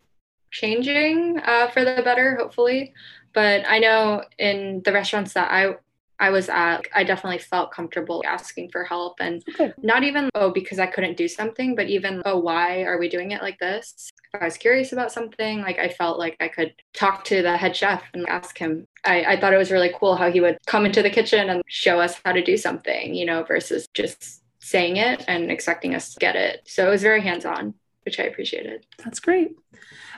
[0.50, 2.94] changing uh, for the better, hopefully.
[3.34, 5.76] But I know in the restaurants that I
[6.20, 9.72] I was at, I definitely felt comfortable asking for help, and okay.
[9.82, 13.32] not even oh because I couldn't do something, but even oh why are we doing
[13.32, 14.10] it like this?
[14.32, 17.56] If I was curious about something, like I felt like I could talk to the
[17.56, 18.86] head chef and ask him.
[19.04, 21.62] I, I thought it was really cool how he would come into the kitchen and
[21.66, 26.14] show us how to do something, you know, versus just saying it and expecting us
[26.14, 26.62] to get it.
[26.66, 28.86] So it was very hands on, which I appreciated.
[29.02, 29.56] That's great.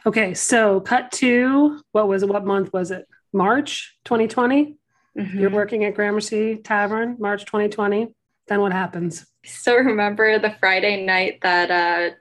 [0.06, 2.28] Okay, so cut to what was it?
[2.28, 3.06] What month was it?
[3.32, 4.76] March 2020.
[5.16, 5.38] Mm-hmm.
[5.38, 8.14] You're working at Gramercy Tavern, March 2020.
[8.48, 9.26] Then what happens?
[9.44, 12.14] So remember the Friday night that uh,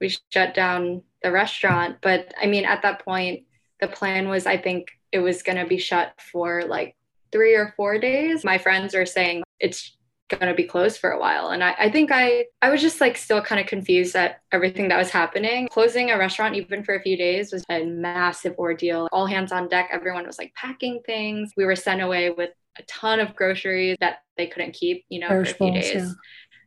[0.00, 1.98] we shut down the restaurant.
[2.00, 3.44] But I mean, at that point,
[3.80, 6.96] the plan was I think it was going to be shut for like
[7.30, 8.44] three or four days.
[8.44, 9.96] My friends are saying it's
[10.28, 11.48] going to be closed for a while.
[11.48, 14.88] And I, I think I, I was just like still kind of confused at everything
[14.88, 15.68] that was happening.
[15.68, 19.08] Closing a restaurant, even for a few days, was a massive ordeal.
[19.12, 19.88] All hands on deck.
[19.92, 21.52] Everyone was like packing things.
[21.56, 25.28] We were sent away with a ton of groceries that they couldn't keep, you know,
[25.28, 26.14] for a few days.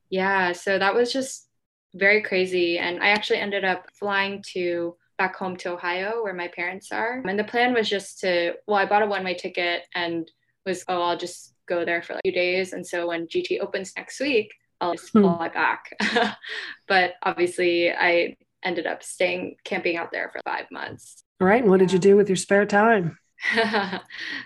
[0.09, 0.47] Yeah.
[0.47, 0.51] yeah.
[0.53, 1.47] So that was just
[1.93, 2.77] very crazy.
[2.77, 7.21] And I actually ended up flying to back home to Ohio where my parents are.
[7.25, 10.29] And the plan was just to, well, I bought a one way ticket and
[10.65, 12.73] was, oh, I'll just go there for like a few days.
[12.73, 15.21] And so when GT opens next week, I'll just hmm.
[15.21, 15.97] fly back.
[16.87, 21.23] but obviously, I ended up staying camping out there for five months.
[21.39, 21.61] All right.
[21.61, 23.17] And what did you do with your spare time?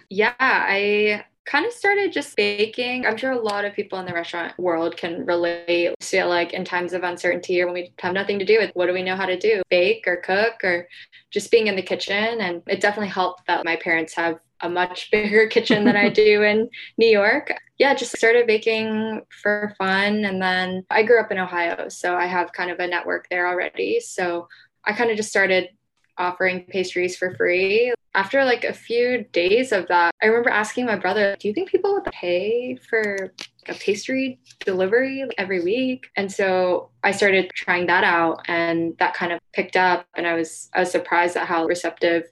[0.10, 3.06] yeah, I kind of started just baking.
[3.06, 6.66] I'm sure a lot of people in the restaurant world can relate to like in
[6.66, 9.16] times of uncertainty or when we have nothing to do with what do we know
[9.16, 9.62] how to do?
[9.70, 10.88] Bake or cook or
[11.32, 12.42] just being in the kitchen.
[12.42, 16.42] And it definitely helped that my parents have a much bigger kitchen than I do
[16.42, 17.54] in New York.
[17.78, 20.26] Yeah, just started baking for fun.
[20.26, 23.48] And then I grew up in Ohio, so I have kind of a network there
[23.48, 24.00] already.
[24.00, 24.48] So
[24.84, 25.70] I kind of just started
[26.18, 27.94] offering pastries for free.
[28.14, 31.70] After like a few days of that, I remember asking my brother, Do you think
[31.70, 33.34] people would pay for
[33.68, 36.08] a pastry delivery every week?
[36.16, 40.34] And so I started trying that out and that kind of picked up and I
[40.34, 42.24] was I was surprised at how receptive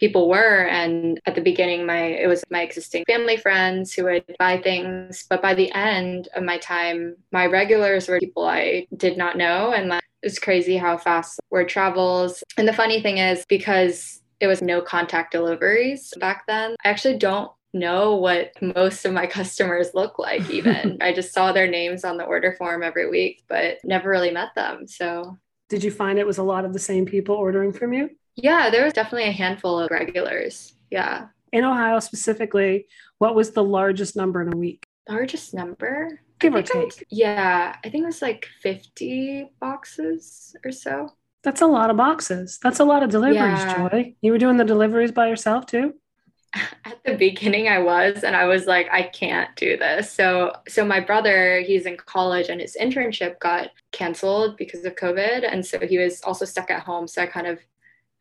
[0.00, 4.24] people were and at the beginning my it was my existing family friends who would
[4.38, 9.16] buy things but by the end of my time my regulars were people i did
[9.16, 12.42] not know and like it's crazy how fast word travels.
[12.56, 17.18] And the funny thing is, because it was no contact deliveries back then, I actually
[17.18, 20.98] don't know what most of my customers look like, even.
[21.02, 24.54] I just saw their names on the order form every week, but never really met
[24.54, 24.86] them.
[24.86, 25.36] So,
[25.68, 28.10] did you find it was a lot of the same people ordering from you?
[28.36, 30.74] Yeah, there was definitely a handful of regulars.
[30.90, 31.26] Yeah.
[31.52, 32.86] In Ohio specifically,
[33.18, 34.84] what was the largest number in a week?
[35.08, 36.20] Largest number?
[36.38, 36.84] Give or take.
[36.84, 41.12] Was, yeah, I think it was like 50 boxes or so.
[41.42, 42.58] That's a lot of boxes.
[42.62, 43.88] That's a lot of deliveries, yeah.
[43.88, 44.14] Joy.
[44.20, 45.94] You were doing the deliveries by yourself too?
[46.84, 50.10] At the beginning I was and I was like I can't do this.
[50.10, 55.50] So so my brother, he's in college and his internship got canceled because of COVID
[55.50, 57.58] and so he was also stuck at home so I kind of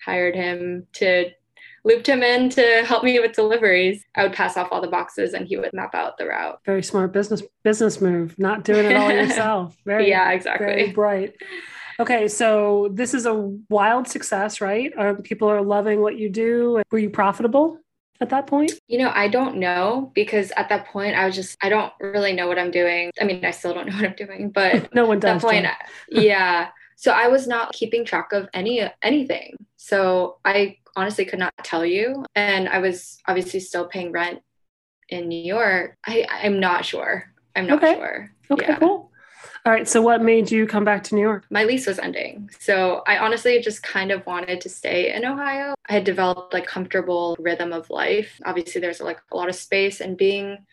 [0.02, 1.32] hired him to
[1.84, 4.04] looped him in to help me with deliveries.
[4.16, 6.60] I would pass off all the boxes and he would map out the route.
[6.66, 9.78] Very smart business business move, not doing it all yourself.
[9.86, 10.68] Very Yeah, exactly.
[10.68, 11.36] Very bright.
[12.00, 13.34] Okay, so this is a
[13.70, 14.94] wild success, right?
[14.98, 16.84] Are, people are loving what you do.
[16.92, 17.80] Were you profitable
[18.22, 18.72] at that point?
[18.88, 22.34] You know, I don't know because at that point I was just I don't really
[22.34, 23.12] know what I'm doing.
[23.20, 25.38] I mean, I still don't know what I'm doing, but no one does.
[25.38, 25.68] At that point,
[26.10, 26.70] yeah.
[26.96, 29.56] So I was not keeping track of any anything.
[29.78, 32.26] So I honestly could not tell you.
[32.36, 34.42] And I was obviously still paying rent
[35.08, 35.96] in New York.
[36.06, 37.32] I, I'm not sure.
[37.56, 37.96] I'm not okay.
[37.96, 38.32] sure.
[38.52, 38.80] Okay, yeah.
[38.80, 39.12] cool.
[39.66, 39.88] All right.
[39.88, 41.46] So, what made you come back to New York?
[41.50, 42.50] My lease was ending.
[42.60, 45.76] So, I honestly just kind of wanted to stay in Ohio.
[45.88, 48.40] I had developed like comfortable rhythm of life.
[48.46, 50.66] Obviously, there's like a lot of space and being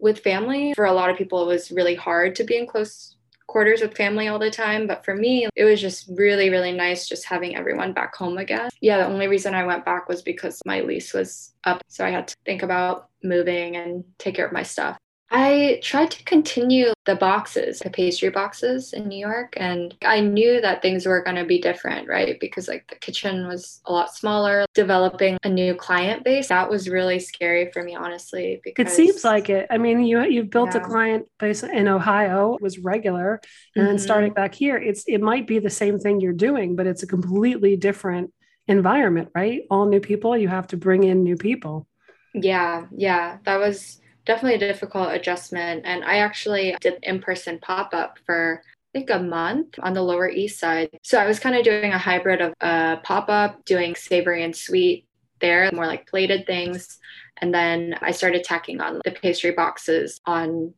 [0.00, 3.16] with family for a lot of people it was really hard to be in close
[3.50, 4.86] quarters with family all the time.
[4.86, 8.70] But for me, it was just really, really nice just having everyone back home again.
[8.80, 11.82] Yeah, the only reason I went back was because my lease was up.
[11.88, 14.96] So I had to think about moving and take care of my stuff.
[15.30, 20.60] I tried to continue the boxes, the pastry boxes in New York, and I knew
[20.60, 22.38] that things were going to be different, right?
[22.40, 24.64] Because like the kitchen was a lot smaller.
[24.74, 28.60] Developing a new client base that was really scary for me, honestly.
[28.64, 29.68] Because it seems like it.
[29.70, 30.80] I mean, you you've built yeah.
[30.80, 33.40] a client base in Ohio, it was regular,
[33.76, 33.86] and mm-hmm.
[33.86, 37.04] then starting back here, it's it might be the same thing you're doing, but it's
[37.04, 38.32] a completely different
[38.66, 39.62] environment, right?
[39.70, 41.86] All new people, you have to bring in new people.
[42.34, 45.82] Yeah, yeah, that was definitely a difficult adjustment.
[45.84, 50.02] And I actually did in person pop up for I think a month on the
[50.02, 50.90] Lower East Side.
[51.02, 54.42] So I was kind of doing a hybrid of uh, a pop up, doing savory
[54.42, 55.06] and sweet
[55.40, 56.98] there, more like plated things.
[57.38, 60.74] And then I started tacking on the pastry boxes on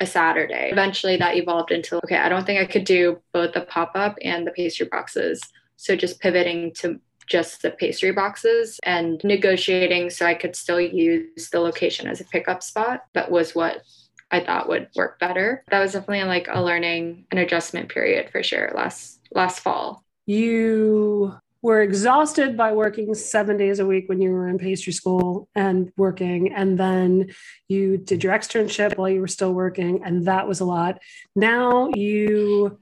[0.00, 0.68] a Saturday.
[0.70, 4.16] Eventually that evolved into okay, I don't think I could do both the pop up
[4.22, 5.40] and the pastry boxes.
[5.76, 11.50] So just pivoting to just the pastry boxes and negotiating so I could still use
[11.50, 13.04] the location as a pickup spot.
[13.14, 13.82] That was what
[14.30, 15.64] I thought would work better.
[15.70, 20.04] That was definitely like a learning and adjustment period for sure last last fall.
[20.26, 25.48] You were exhausted by working seven days a week when you were in pastry school
[25.54, 26.54] and working.
[26.54, 27.34] And then
[27.66, 30.04] you did your externship while you were still working.
[30.04, 31.00] And that was a lot.
[31.34, 32.78] Now you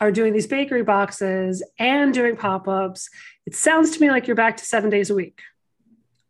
[0.00, 3.08] are doing these bakery boxes and doing pop ups,
[3.46, 5.40] it sounds to me like you're back to seven days a week,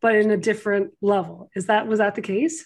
[0.00, 1.50] but in a different level.
[1.54, 2.64] Is that, was that the case?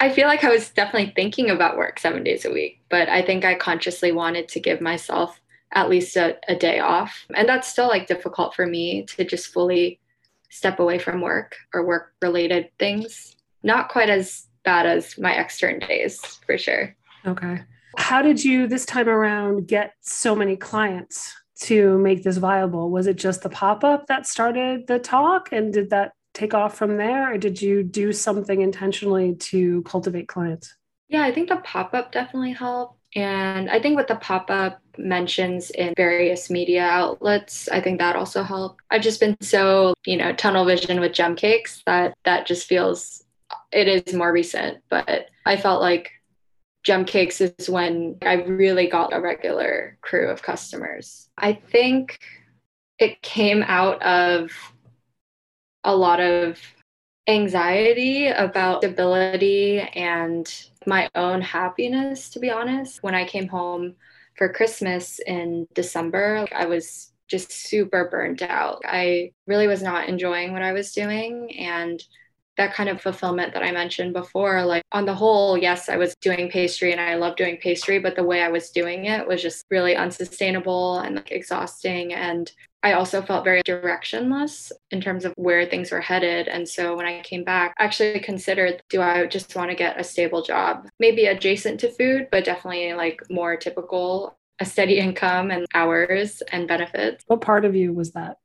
[0.00, 3.22] I feel like I was definitely thinking about work seven days a week, but I
[3.22, 5.40] think I consciously wanted to give myself
[5.72, 7.24] at least a, a day off.
[7.34, 10.00] And that's still like difficult for me to just fully
[10.50, 13.36] step away from work or work related things.
[13.62, 16.94] Not quite as bad as my extern days, for sure.
[17.24, 17.62] Okay.
[17.96, 22.90] How did you this time around get so many clients to make this viable?
[22.90, 25.52] Was it just the pop up that started the talk?
[25.52, 27.32] And did that take off from there?
[27.32, 30.74] Or did you do something intentionally to cultivate clients?
[31.08, 32.98] Yeah, I think the pop up definitely helped.
[33.14, 38.16] And I think with the pop up mentions in various media outlets, I think that
[38.16, 38.80] also helped.
[38.90, 43.22] I've just been so, you know, tunnel vision with gem cakes that that just feels
[43.70, 44.78] it is more recent.
[44.88, 46.10] But I felt like
[46.82, 51.28] gem cakes is when I really got a regular crew of customers.
[51.38, 52.18] I think
[52.98, 54.50] it came out of
[55.84, 56.58] a lot of
[57.28, 60.52] anxiety about stability and
[60.86, 63.02] my own happiness, to be honest.
[63.02, 63.94] When I came home
[64.36, 68.82] for Christmas in December, I was just super burnt out.
[68.84, 71.56] I really was not enjoying what I was doing.
[71.58, 72.02] And
[72.56, 76.14] that kind of fulfillment that I mentioned before, like on the whole, yes, I was
[76.20, 79.40] doing pastry and I love doing pastry, but the way I was doing it was
[79.40, 82.12] just really unsustainable and like exhausting.
[82.12, 82.50] And
[82.82, 86.48] I also felt very directionless in terms of where things were headed.
[86.48, 90.00] And so when I came back, I actually considered do I just want to get
[90.00, 95.50] a stable job, maybe adjacent to food, but definitely like more typical, a steady income
[95.50, 97.24] and hours and benefits.
[97.28, 98.38] What part of you was that?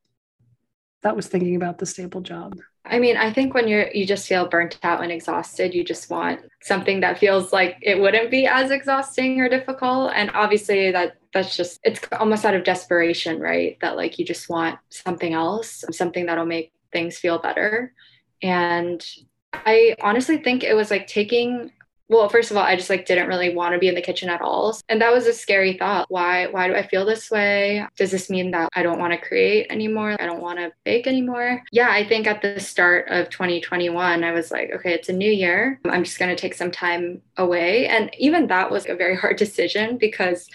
[1.03, 2.55] That was thinking about the stable job.
[2.89, 6.09] I mean, I think when you're you just feel burnt out and exhausted, you just
[6.09, 10.11] want something that feels like it wouldn't be as exhausting or difficult.
[10.15, 13.77] And obviously that that's just it's almost out of desperation, right?
[13.81, 17.93] That like you just want something else, something that'll make things feel better.
[18.41, 19.05] And
[19.53, 21.71] I honestly think it was like taking
[22.09, 24.29] well first of all i just like didn't really want to be in the kitchen
[24.29, 24.77] at all.
[24.89, 26.09] And that was a scary thought.
[26.09, 27.85] Why why do i feel this way?
[27.95, 30.15] Does this mean that i don't want to create anymore?
[30.19, 31.63] I don't want to bake anymore?
[31.71, 35.31] Yeah i think at the start of 2021 i was like okay it's a new
[35.31, 35.79] year.
[35.85, 37.87] I'm just going to take some time away.
[37.87, 40.49] And even that was a very hard decision because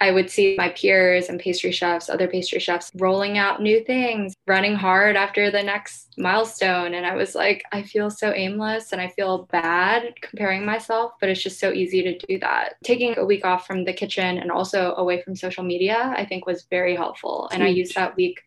[0.00, 4.34] I would see my peers and pastry chefs, other pastry chefs, rolling out new things,
[4.46, 6.94] running hard after the next milestone.
[6.94, 11.28] And I was like, I feel so aimless and I feel bad comparing myself, but
[11.28, 12.74] it's just so easy to do that.
[12.84, 16.46] Taking a week off from the kitchen and also away from social media, I think
[16.46, 17.48] was very helpful.
[17.52, 18.42] And I used that week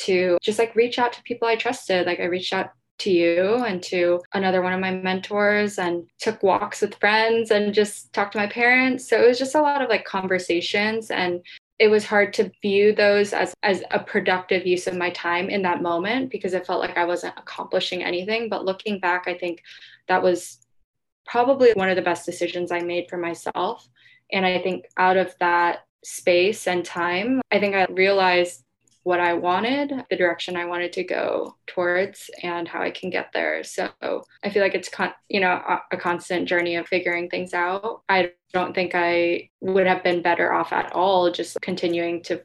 [0.00, 2.06] to just like reach out to people I trusted.
[2.06, 6.42] Like I reached out to you and to another one of my mentors and took
[6.42, 9.08] walks with friends and just talked to my parents.
[9.08, 11.40] So it was just a lot of like conversations and
[11.78, 15.62] it was hard to view those as as a productive use of my time in
[15.62, 18.48] that moment because it felt like I wasn't accomplishing anything.
[18.48, 19.62] But looking back, I think
[20.08, 20.58] that was
[21.24, 23.88] probably one of the best decisions I made for myself.
[24.32, 28.64] And I think out of that space and time, I think I realized
[29.08, 33.30] what I wanted, the direction I wanted to go towards, and how I can get
[33.32, 33.64] there.
[33.64, 33.88] So
[34.44, 38.02] I feel like it's con- you know a, a constant journey of figuring things out.
[38.06, 42.42] I don't think I would have been better off at all just continuing to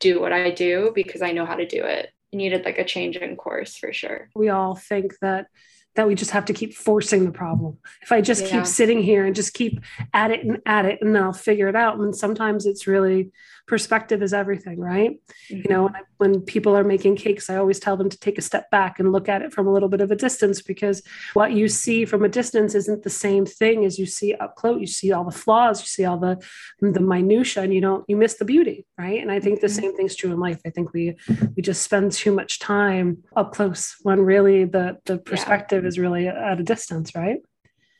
[0.00, 2.10] do what I do because I know how to do it.
[2.34, 4.30] I needed like a change in course for sure.
[4.34, 5.46] We all think that
[5.94, 7.78] that we just have to keep forcing the problem.
[8.02, 8.50] If I just yeah.
[8.50, 9.80] keep sitting here and just keep
[10.12, 11.98] at it and at it, and then I'll figure it out.
[11.98, 13.30] And sometimes it's really
[13.70, 15.12] perspective is everything, right?
[15.12, 15.56] Mm-hmm.
[15.56, 18.36] You know, when, I, when people are making cakes, I always tell them to take
[18.36, 21.02] a step back and look at it from a little bit of a distance because
[21.34, 24.80] what you see from a distance isn't the same thing as you see up close.
[24.80, 26.36] You see all the flaws, you see all the
[26.80, 29.22] the minutia, and you don't you miss the beauty, right?
[29.22, 29.82] And I think the mm-hmm.
[29.82, 30.60] same thing's true in life.
[30.66, 31.16] I think we
[31.54, 35.88] we just spend too much time up close when really the the perspective yeah.
[35.88, 37.38] is really at a distance, right?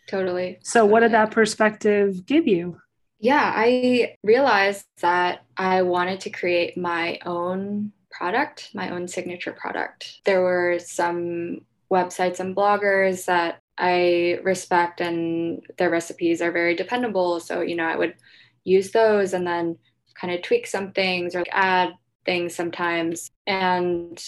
[0.08, 0.58] Totally.
[0.64, 0.92] So, totally.
[0.92, 2.80] what did that perspective give you?
[3.20, 10.20] Yeah, I realized that I wanted to create my own product, my own signature product.
[10.24, 11.60] There were some
[11.90, 17.40] websites and bloggers that I respect and their recipes are very dependable.
[17.40, 18.14] So, you know, I would
[18.64, 19.76] use those and then
[20.14, 21.90] kind of tweak some things or add
[22.24, 23.30] things sometimes.
[23.46, 24.22] And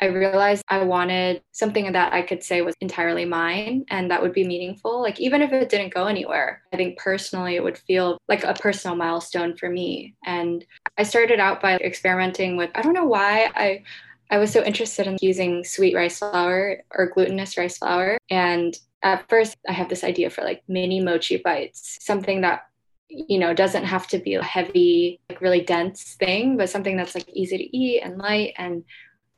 [0.00, 4.32] I realized I wanted something that I could say was entirely mine and that would
[4.32, 5.00] be meaningful.
[5.00, 8.54] Like, even if it didn't go anywhere, I think personally it would feel like a
[8.54, 10.14] personal milestone for me.
[10.24, 10.64] And
[10.98, 13.82] I started out by experimenting with, I don't know why I.
[14.28, 18.18] I was so interested in using sweet rice flour or glutinous rice flour.
[18.28, 22.66] And at first, I have this idea for like mini mochi bites, something that
[23.08, 27.14] you know doesn't have to be a heavy like really dense thing but something that's
[27.14, 28.82] like easy to eat and light and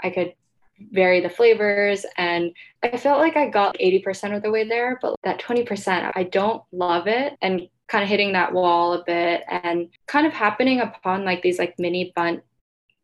[0.02, 0.32] i could
[0.92, 2.04] vary the flavors.
[2.16, 2.52] And
[2.82, 6.62] I felt like I got 80% of the way there, but that 20%, I don't
[6.72, 7.36] love it.
[7.42, 11.58] And kind of hitting that wall a bit and kind of happening upon like these
[11.58, 12.42] like mini Bundt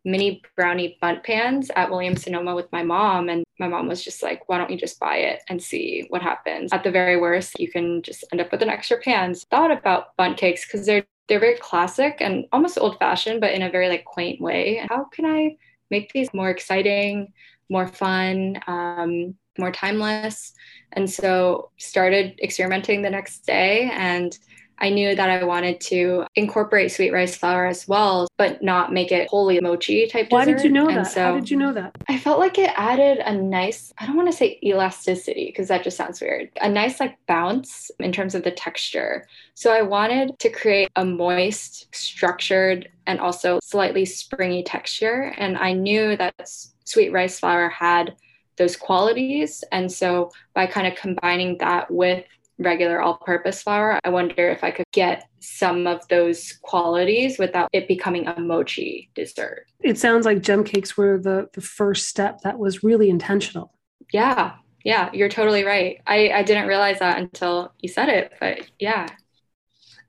[0.04, 3.30] mini brownie Bundt pans at Williams Sonoma with my mom.
[3.30, 6.22] And my mom was just like, why don't you just buy it and see what
[6.22, 6.72] happens?
[6.72, 9.34] At the very worst, you can just end up with an extra pan.
[9.34, 13.62] Thought about Bundt cakes because they're they're very classic and almost old fashioned, but in
[13.62, 14.84] a very like quaint way.
[14.90, 15.56] How can I
[15.90, 17.32] make these more exciting,
[17.68, 20.52] more fun, um, more timeless?
[20.92, 24.36] And so started experimenting the next day and
[24.78, 29.12] I knew that I wanted to incorporate sweet rice flour as well, but not make
[29.12, 30.26] it wholly mochi type.
[30.30, 30.56] Why dessert.
[30.56, 31.06] did you know and that?
[31.06, 31.94] So How did you know that?
[32.08, 35.84] I felt like it added a nice, I don't want to say elasticity because that
[35.84, 39.26] just sounds weird, a nice like bounce in terms of the texture.
[39.54, 45.34] So I wanted to create a moist, structured, and also slightly springy texture.
[45.36, 46.34] And I knew that
[46.84, 48.16] sweet rice flour had
[48.56, 49.64] those qualities.
[49.72, 52.24] And so by kind of combining that with
[52.58, 53.98] regular all purpose flour.
[54.04, 59.10] I wonder if I could get some of those qualities without it becoming a mochi
[59.14, 59.66] dessert.
[59.80, 63.72] It sounds like gem cakes were the, the first step that was really intentional.
[64.12, 64.54] Yeah.
[64.84, 66.00] Yeah, you're totally right.
[66.06, 69.08] I, I didn't realize that until you said it, but yeah.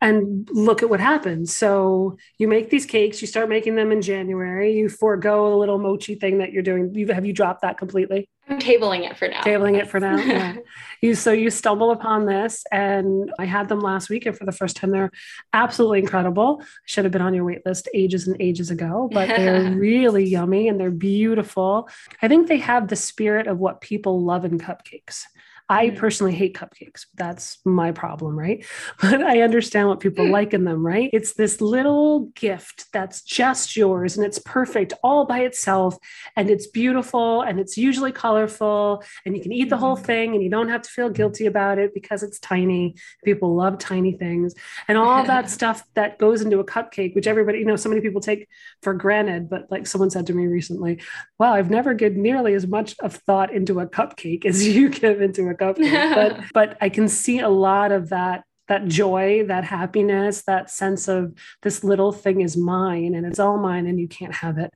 [0.02, 1.56] And look at what happens.
[1.56, 5.80] So you make these cakes, you start making them in January, you forego a little
[5.80, 6.94] mochi thing that you're doing.
[6.94, 8.30] You, have you dropped that completely?
[8.48, 9.42] I'm tabling it for now.
[9.42, 10.16] Tabling it for now.
[10.26, 10.56] Yeah.
[11.02, 14.52] you so you stumble upon this, and I had them last week, and for the
[14.52, 15.12] first time, they're
[15.54, 16.62] absolutely incredible.
[16.86, 20.68] Should have been on your wait list ages and ages ago, but they're really yummy
[20.68, 21.90] and they're beautiful.
[22.22, 25.24] I think they have the spirit of what people love in cupcakes.
[25.68, 25.98] I mm.
[25.98, 27.06] personally hate cupcakes.
[27.16, 28.66] That's my problem, right?
[29.02, 30.32] But I understand what people mm.
[30.32, 31.10] like in them, right?
[31.14, 35.98] It's this little gift that's just yours and it's perfect all by itself
[36.36, 40.06] and it's beautiful and it's usually colorful and you can eat the whole mm-hmm.
[40.06, 42.96] thing and you don't have to feel guilty about it because it's tiny.
[43.24, 44.56] People love tiny things
[44.88, 48.02] and all that stuff that goes into a cupcake, which everybody, you know, so many
[48.02, 48.48] people take
[48.82, 49.50] for granted.
[49.50, 51.02] But like someone said to me recently,
[51.40, 55.22] wow, I've never given nearly as much of thought into a cupcake as you give
[55.22, 56.16] into a cupcake.
[56.16, 61.08] but but I can see a lot of that that joy, that happiness, that sense
[61.08, 64.74] of this little thing is mine and it's all mine and you can't have it.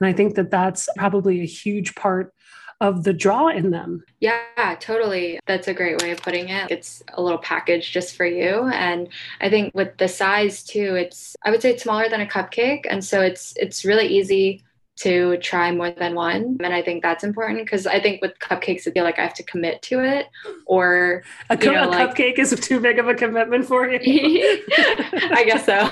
[0.00, 2.32] And I think that that's probably a huge part
[2.80, 4.02] of the draw in them.
[4.18, 5.38] Yeah, totally.
[5.46, 6.68] That's a great way of putting it.
[6.70, 8.68] It's a little package just for you.
[8.72, 9.08] And
[9.40, 12.86] I think with the size too, it's I would say it's smaller than a cupcake.
[12.90, 14.64] And so it's it's really easy
[14.94, 16.58] to try more than one.
[16.62, 19.34] And I think that's important because I think with cupcakes, I feel like I have
[19.34, 20.28] to commit to it
[20.66, 24.62] or a, you know, a like, cupcake is too big of a commitment for you.
[24.72, 25.88] I guess so.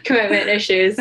[0.04, 0.98] commitment issues.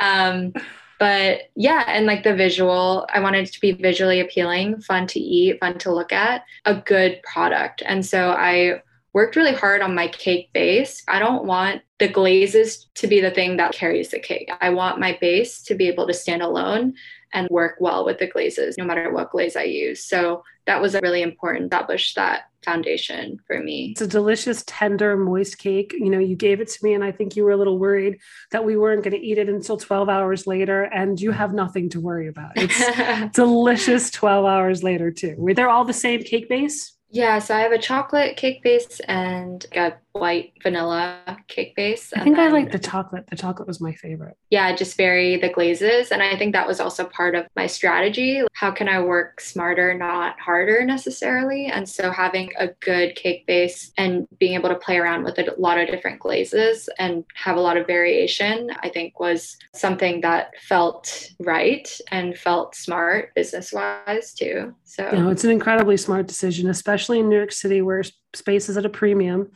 [0.00, 0.52] Um,
[0.98, 5.18] but yeah, and like the visual, I wanted it to be visually appealing, fun to
[5.18, 7.82] eat, fun to look at, a good product.
[7.84, 8.82] And so I
[9.12, 11.02] worked really hard on my cake base.
[11.08, 14.50] I don't want the glazes to be the thing that carries the cake.
[14.60, 16.94] I want my base to be able to stand alone
[17.32, 20.02] and work well with the glazes, no matter what glaze I use.
[20.02, 23.92] So that was really important to establish that foundation for me.
[23.92, 25.94] It's a delicious, tender, moist cake.
[25.96, 28.18] You know, you gave it to me, and I think you were a little worried
[28.50, 31.88] that we weren't going to eat it until 12 hours later, and you have nothing
[31.90, 32.50] to worry about.
[32.56, 35.36] It's delicious 12 hours later, too.
[35.38, 36.96] Were they all the same cake base?
[37.12, 42.12] Yeah, so I have a chocolate cake base and a white vanilla cake base.
[42.14, 43.26] I think then, I like the chocolate.
[43.28, 44.36] The chocolate was my favorite.
[44.50, 46.10] Yeah, just vary the glazes.
[46.10, 48.42] And I think that was also part of my strategy.
[48.52, 51.66] How can I work smarter, not harder necessarily?
[51.66, 55.54] And so having a good cake base and being able to play around with a
[55.58, 60.50] lot of different glazes and have a lot of variation, I think was something that
[60.60, 64.74] felt right and felt smart business wise too.
[64.84, 68.02] So, you know, it's an incredibly smart decision, especially in New York City where
[68.34, 69.50] space is at a premium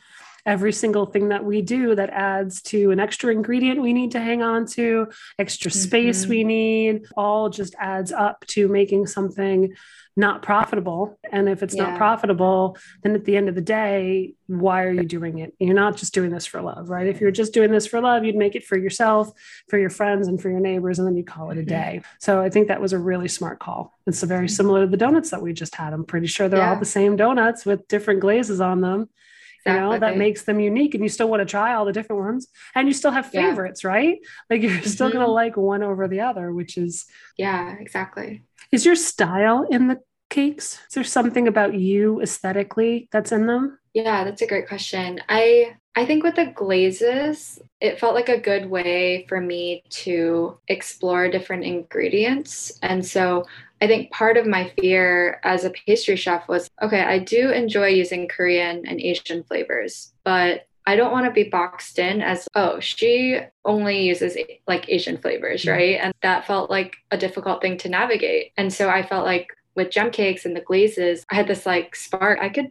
[0.46, 4.20] every single thing that we do that adds to an extra ingredient we need to
[4.20, 6.30] hang on to, extra space mm-hmm.
[6.30, 9.74] we need, all just adds up to making something
[10.16, 11.18] not profitable.
[11.30, 11.90] And if it's yeah.
[11.90, 15.54] not profitable, then at the end of the day, why are you doing it?
[15.58, 17.06] You're not just doing this for love, right?
[17.06, 19.30] If you're just doing this for love, you'd make it for yourself,
[19.68, 21.68] for your friends, and for your neighbors, and then you call it a mm-hmm.
[21.68, 22.02] day.
[22.18, 23.92] So I think that was a really smart call.
[24.06, 24.54] It's very mm-hmm.
[24.54, 25.92] similar to the donuts that we just had.
[25.92, 26.70] I'm pretty sure they're yeah.
[26.70, 29.10] all the same donuts with different glazes on them
[29.66, 32.22] you know that makes them unique and you still want to try all the different
[32.22, 33.90] ones and you still have favorites yeah.
[33.90, 34.18] right
[34.50, 34.86] like you're mm-hmm.
[34.96, 37.06] still gonna like one over the other which is
[37.36, 38.42] yeah exactly
[38.72, 43.78] is your style in the cakes is there something about you aesthetically that's in them
[43.94, 48.38] yeah that's a great question i I think with the glazes, it felt like a
[48.38, 52.78] good way for me to explore different ingredients.
[52.82, 53.46] And so
[53.80, 57.88] I think part of my fear as a pastry chef was okay, I do enjoy
[57.88, 62.78] using Korean and Asian flavors, but I don't want to be boxed in as, oh,
[62.78, 64.36] she only uses
[64.68, 65.72] like Asian flavors, mm.
[65.72, 65.98] right?
[66.00, 68.52] And that felt like a difficult thing to navigate.
[68.56, 71.96] And so I felt like with gem cakes and the glazes, I had this like
[71.96, 72.38] spark.
[72.40, 72.68] I could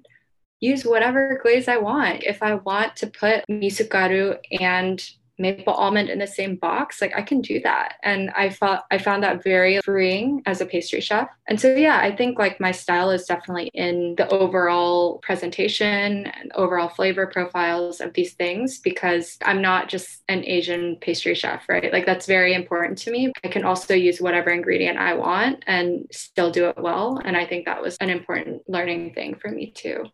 [0.62, 2.24] use whatever glaze I want.
[2.24, 7.22] If I want to put misugaru and maple almond in the same box like i
[7.22, 7.96] can do that.
[8.04, 11.28] And i felt i found that very freeing as a pastry chef.
[11.48, 16.52] And so yeah i think like my style is definitely in the overall presentation and
[16.56, 21.92] overall flavor profiles of these things because i'm not just an asian pastry chef right?
[21.92, 23.32] Like that's very important to me.
[23.44, 27.22] I can also use whatever ingredient i want and still do it well.
[27.24, 30.06] And i think that was an important learning thing for me too.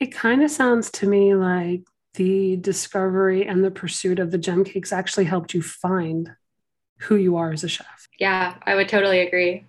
[0.00, 1.82] It kind of sounds to me like
[2.14, 6.30] the discovery and the pursuit of the gem cakes actually helped you find
[7.00, 8.08] who you are as a chef.
[8.18, 9.64] Yeah, I would totally agree.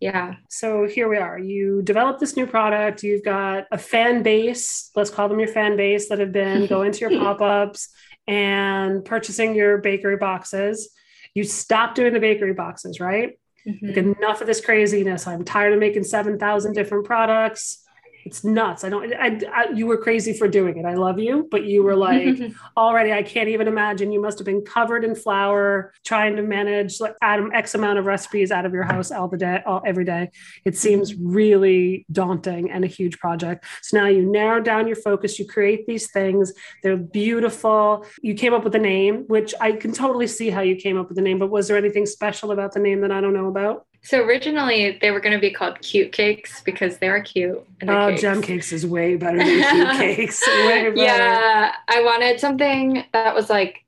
[0.00, 0.34] Yeah.
[0.48, 1.38] So here we are.
[1.38, 3.02] You develop this new product.
[3.02, 6.92] You've got a fan base, let's call them your fan base, that have been going
[6.92, 7.88] to your pop ups
[8.26, 10.90] and purchasing your bakery boxes.
[11.32, 13.38] You stop doing the bakery boxes, right?
[13.66, 13.86] Mm-hmm.
[13.86, 15.26] Like enough of this craziness.
[15.26, 17.83] I'm tired of making 7,000 different products
[18.24, 18.84] it's nuts.
[18.84, 20.84] I don't, I, I, you were crazy for doing it.
[20.84, 22.40] I love you, but you were like
[22.76, 24.12] already, I can't even imagine.
[24.12, 28.50] You must have been covered in flour trying to manage like X amount of recipes
[28.50, 30.30] out of your house all the day, all, every day.
[30.64, 33.64] It seems really daunting and a huge project.
[33.82, 36.52] So now you narrow down your focus, you create these things.
[36.82, 38.06] They're beautiful.
[38.22, 41.08] You came up with a name, which I can totally see how you came up
[41.08, 43.48] with the name, but was there anything special about the name that I don't know
[43.48, 43.86] about?
[44.04, 47.66] So originally they were going to be called cute cakes because they were cute.
[47.80, 48.20] And oh, cakes.
[48.20, 50.42] gem cakes is way better than cute cakes.
[50.46, 53.84] Yeah, I wanted something that was like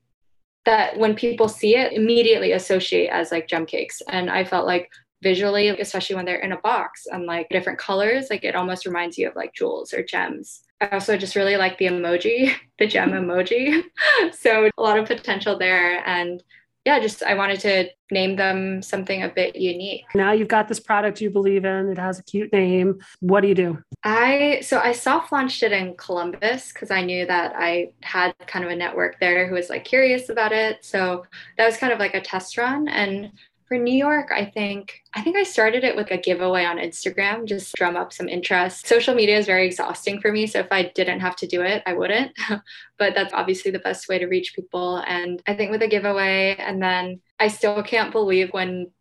[0.65, 4.89] that when people see it immediately associate as like gem cakes, and I felt like
[5.21, 9.17] visually, especially when they're in a box and like different colors, like it almost reminds
[9.17, 10.63] you of like jewels or gems.
[10.81, 13.83] I also just really like the emoji, the gem emoji.
[14.33, 16.43] so a lot of potential there and
[16.87, 20.05] yeah, just I wanted to name them something a bit unique.
[20.15, 21.89] Now you've got this product you believe in.
[21.89, 22.99] It has a cute name.
[23.19, 23.79] What do you do?
[24.05, 28.63] I so I soft launched it in Columbus because I knew that I had kind
[28.63, 30.85] of a network there who was like curious about it.
[30.85, 31.25] So
[31.57, 32.87] that was kind of like a test run.
[32.87, 33.33] And
[33.67, 37.45] for New York, I think I think I started it with a giveaway on Instagram,
[37.45, 38.87] just drum up some interest.
[38.87, 41.83] Social media is very exhausting for me, so if I didn't have to do it,
[41.85, 42.31] I wouldn't.
[42.97, 46.55] but that's obviously the best way to reach people and I think with a giveaway
[46.57, 48.91] and then I still can't believe when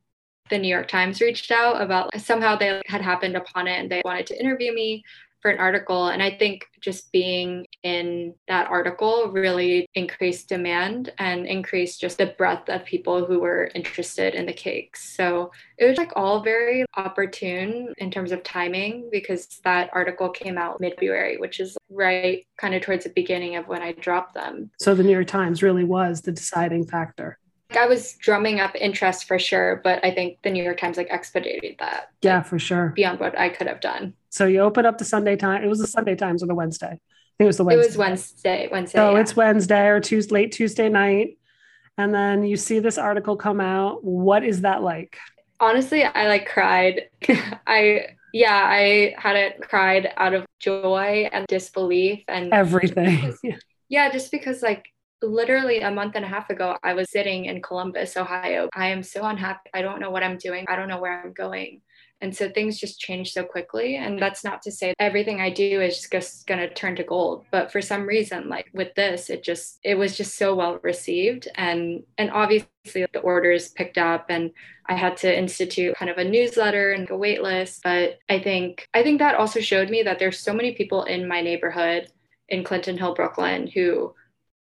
[0.49, 4.03] the New York Times reached out about somehow they had happened upon it and they
[4.05, 5.03] wanted to interview me
[5.47, 6.09] for an article.
[6.09, 12.35] And I think just being in that article really increased demand and increased just the
[12.37, 15.15] breadth of people who were interested in the cakes.
[15.17, 20.59] So it was like all very opportune in terms of timing because that article came
[20.59, 24.35] out mid February, which is right kind of towards the beginning of when I dropped
[24.35, 24.73] them.
[24.81, 27.39] So the New York Times really was the deciding factor.
[27.71, 31.09] I was drumming up interest for sure, but I think the New York Times like
[31.11, 32.11] expedited that.
[32.23, 32.93] Yeah, like, for sure.
[32.95, 34.15] Beyond what I could have done.
[34.31, 35.65] So you open up the Sunday time.
[35.65, 36.87] It was the Sunday Times or the Wednesday.
[36.87, 37.85] I think it was the Wednesday.
[37.85, 38.69] It was Wednesday.
[38.71, 38.99] Wednesday.
[38.99, 39.21] So yeah.
[39.21, 41.39] it's Wednesday or Tuesday, late Tuesday night,
[41.99, 44.05] and then you see this article come out.
[44.05, 45.19] What is that like?
[45.59, 47.09] Honestly, I like cried.
[47.67, 53.35] I yeah, I had it cried out of joy and disbelief and everything.
[53.89, 54.87] yeah, just because like
[55.23, 58.69] literally a month and a half ago, I was sitting in Columbus, Ohio.
[58.75, 59.71] I am so unhappy.
[59.75, 60.67] I don't know what I'm doing.
[60.69, 61.81] I don't know where I'm going.
[62.23, 63.97] And so things just change so quickly.
[63.97, 67.45] And that's not to say everything I do is just going to turn to gold.
[67.51, 71.49] But for some reason, like with this, it just, it was just so well received.
[71.57, 74.51] And, and obviously the orders picked up and
[74.87, 77.83] I had to institute kind of a newsletter and a wait list.
[77.83, 81.29] But I think, I think that also showed me that there's so many people in
[81.29, 82.11] my neighborhood
[82.49, 84.15] in Clinton Hill, Brooklyn, who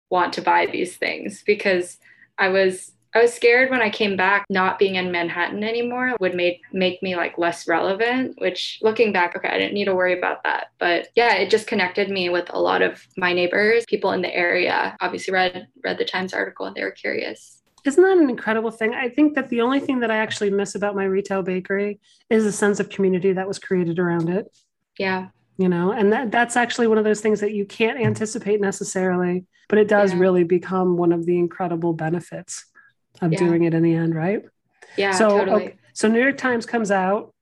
[0.10, 1.98] want to buy these things because
[2.38, 6.36] I was I was scared when I came back not being in Manhattan anymore would
[6.36, 10.18] make make me like less relevant, which looking back, okay, I didn't need to worry
[10.18, 10.68] about that.
[10.80, 14.36] But yeah, it just connected me with a lot of my neighbors, people in the
[14.36, 14.98] area.
[15.00, 17.62] Obviously read read the Times article and they were curious.
[17.86, 18.94] Isn't that an incredible thing?
[18.94, 22.44] I think that the only thing that I actually miss about my retail bakery is
[22.44, 24.54] the sense of community that was created around it.
[25.00, 25.28] Yeah
[25.58, 28.08] you know and that that's actually one of those things that you can't mm-hmm.
[28.08, 30.20] anticipate necessarily but it does yeah.
[30.20, 32.66] really become one of the incredible benefits
[33.22, 33.40] of yeah.
[33.40, 34.44] doing it in the end right
[34.98, 35.66] yeah so totally.
[35.66, 37.34] okay, so new york times comes out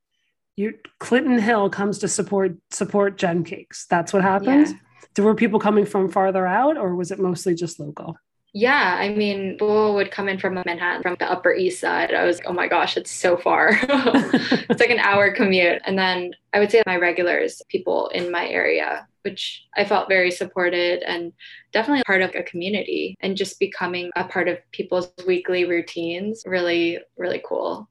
[0.56, 4.78] you clinton hill comes to support support gem cakes that's what happens yeah.
[5.20, 8.18] Were people coming from farther out or was it mostly just local?
[8.56, 12.14] Yeah, I mean, people would come in from Manhattan, from the Upper East Side.
[12.14, 13.72] I was, like, oh my gosh, it's so far.
[13.82, 15.82] it's like an hour commute.
[15.86, 20.30] And then I would say my regulars, people in my area, which I felt very
[20.30, 21.34] supported and
[21.72, 26.44] definitely part of a community and just becoming a part of people's weekly routines.
[26.46, 27.90] Really, really cool.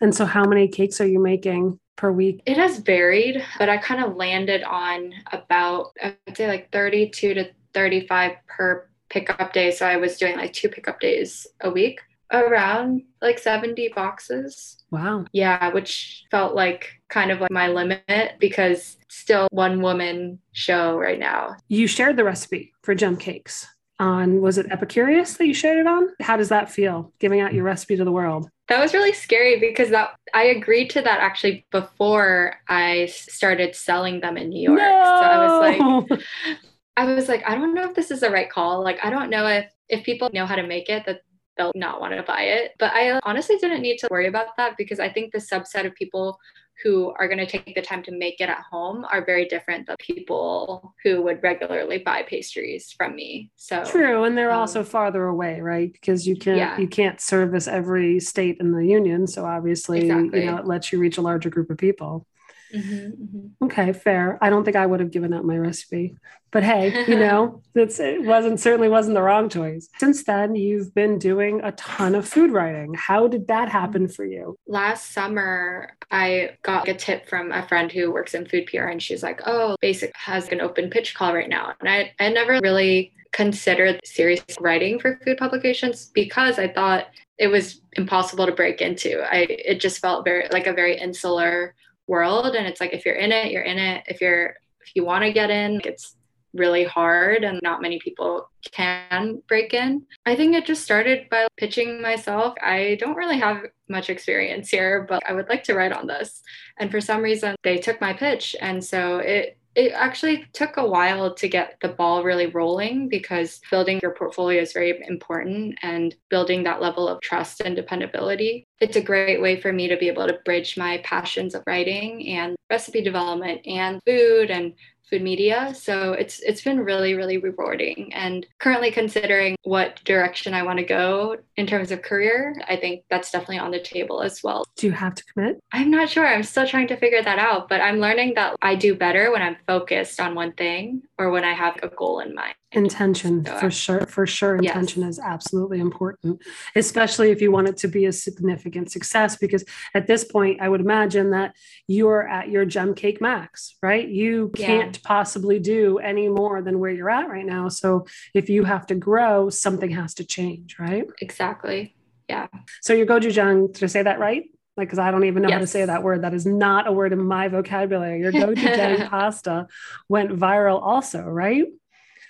[0.00, 2.40] And so, how many cakes are you making per week?
[2.46, 7.34] It has varied, but I kind of landed on about, I would say like 32
[7.34, 9.70] to 35 per pickup day.
[9.70, 12.00] So I was doing like two pickup days a week,
[12.32, 14.82] around like 70 boxes.
[14.90, 15.24] Wow.
[15.32, 21.18] Yeah, which felt like kind of like my limit because still one woman show right
[21.18, 21.56] now.
[21.68, 23.66] You shared the recipe for gem cakes
[24.00, 26.08] on was it Epicurious that you shared it on?
[26.20, 28.50] How does that feel giving out your recipe to the world?
[28.68, 34.20] That was really scary because that I agreed to that actually before I started selling
[34.20, 34.80] them in New York.
[34.80, 34.84] No!
[34.84, 36.20] So I was like
[36.96, 38.82] I was like, I don't know if this is the right call.
[38.82, 41.20] Like, I don't know if if people know how to make it that
[41.56, 42.72] they'll not want to buy it.
[42.78, 45.94] But I honestly didn't need to worry about that because I think the subset of
[45.94, 46.38] people
[46.82, 49.86] who are going to take the time to make it at home are very different
[49.86, 53.50] than people who would regularly buy pastries from me.
[53.54, 55.92] So true, and they're um, also farther away, right?
[55.92, 56.78] Because you can't yeah.
[56.78, 60.40] you can't service every state in the union, so obviously exactly.
[60.40, 62.26] you know it lets you reach a larger group of people.
[62.74, 63.64] Mm-hmm, mm-hmm.
[63.64, 64.38] Okay, fair.
[64.42, 66.16] I don't think I would have given up my recipe,
[66.50, 69.88] but hey, you know, it wasn't certainly wasn't the wrong choice.
[69.98, 72.94] Since then, you've been doing a ton of food writing.
[72.94, 74.56] How did that happen for you?
[74.66, 79.02] Last summer, I got a tip from a friend who works in food PR, and
[79.02, 82.58] she's like, "Oh, Basic has an open pitch call right now," and I I never
[82.62, 87.06] really considered serious writing for food publications because I thought
[87.36, 89.20] it was impossible to break into.
[89.22, 91.74] I it just felt very like a very insular
[92.06, 95.04] world and it's like if you're in it you're in it if you're if you
[95.04, 96.16] want to get in it's
[96.54, 100.06] really hard and not many people can break in.
[100.24, 102.54] I think it just started by pitching myself.
[102.62, 106.42] I don't really have much experience here, but I would like to write on this.
[106.78, 108.54] And for some reason, they took my pitch.
[108.60, 113.60] And so it it actually took a while to get the ball really rolling because
[113.70, 118.64] building your portfolio is very important and building that level of trust and dependability.
[118.80, 122.28] It's a great way for me to be able to bridge my passions of writing
[122.28, 124.74] and recipe development and food and
[125.08, 125.74] food media.
[125.74, 130.84] So it's it's been really really rewarding and currently considering what direction I want to
[130.84, 132.54] go in terms of career.
[132.68, 134.64] I think that's definitely on the table as well.
[134.76, 135.60] Do you have to commit?
[135.72, 136.26] I'm not sure.
[136.26, 139.42] I'm still trying to figure that out, but I'm learning that I do better when
[139.42, 143.58] I'm focused on one thing or when I have a goal in mind intention so,
[143.58, 145.12] for sure for sure intention yes.
[145.12, 146.40] is absolutely important
[146.74, 149.64] especially if you want it to be a significant success because
[149.94, 151.54] at this point i would imagine that
[151.86, 155.02] you're at your gem cake max right you can't yeah.
[155.04, 158.94] possibly do any more than where you're at right now so if you have to
[158.94, 161.94] grow something has to change right exactly
[162.28, 162.46] yeah
[162.82, 164.44] so your gochujang did i say that right
[164.76, 165.54] like because I don't even know yes.
[165.54, 166.22] how to say that word.
[166.22, 168.20] That is not a word in my vocabulary.
[168.20, 169.68] Your gochujang pasta
[170.08, 171.66] went viral also, right?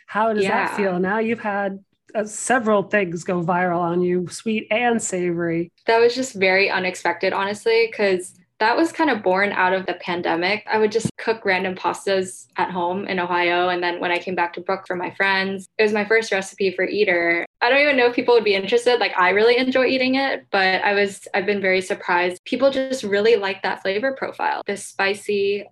[0.06, 0.66] How does yeah.
[0.66, 0.98] that feel?
[0.98, 1.82] Now you've had
[2.14, 5.72] uh, several things go viral on you, sweet and savory.
[5.86, 9.94] That was just very unexpected, honestly, because that was kind of born out of the
[9.94, 10.64] pandemic.
[10.70, 13.68] I would just cook random pastas at home in Ohio.
[13.68, 16.30] And then when I came back to Brook for my friends, it was my first
[16.30, 17.44] recipe for Eater.
[17.60, 19.00] I don't even know if people would be interested.
[19.00, 22.44] Like I really enjoy eating it, but I was, I've been very surprised.
[22.44, 24.62] People just really like that flavor profile.
[24.66, 25.66] This spicy,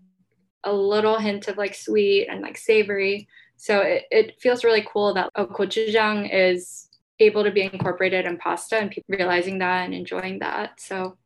[0.65, 3.29] a little hint of like sweet and like savory.
[3.63, 6.89] So it, it feels really cool that a gochujang is
[7.21, 10.81] able to be incorporated in pasta and people realizing that and enjoying that.
[10.81, 11.17] So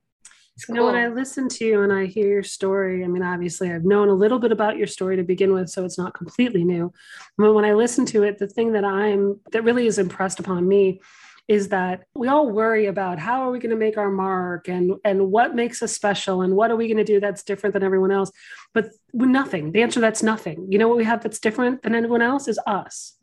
[0.54, 0.76] it's cool.
[0.76, 3.72] You know, when I listen to you and I hear your story, I mean, obviously
[3.72, 6.62] I've known a little bit about your story to begin with, so it's not completely
[6.62, 6.92] new.
[7.38, 10.68] But when I listen to it, the thing that I'm that really is impressed upon
[10.68, 11.00] me
[11.48, 14.92] is that we all worry about how are we going to make our mark and
[15.04, 17.82] and what makes us special and what are we going to do that's different than
[17.82, 18.30] everyone else
[18.74, 22.22] but nothing the answer that's nothing you know what we have that's different than anyone
[22.22, 23.14] else is us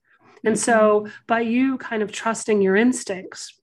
[0.45, 3.59] and so by you kind of trusting your instincts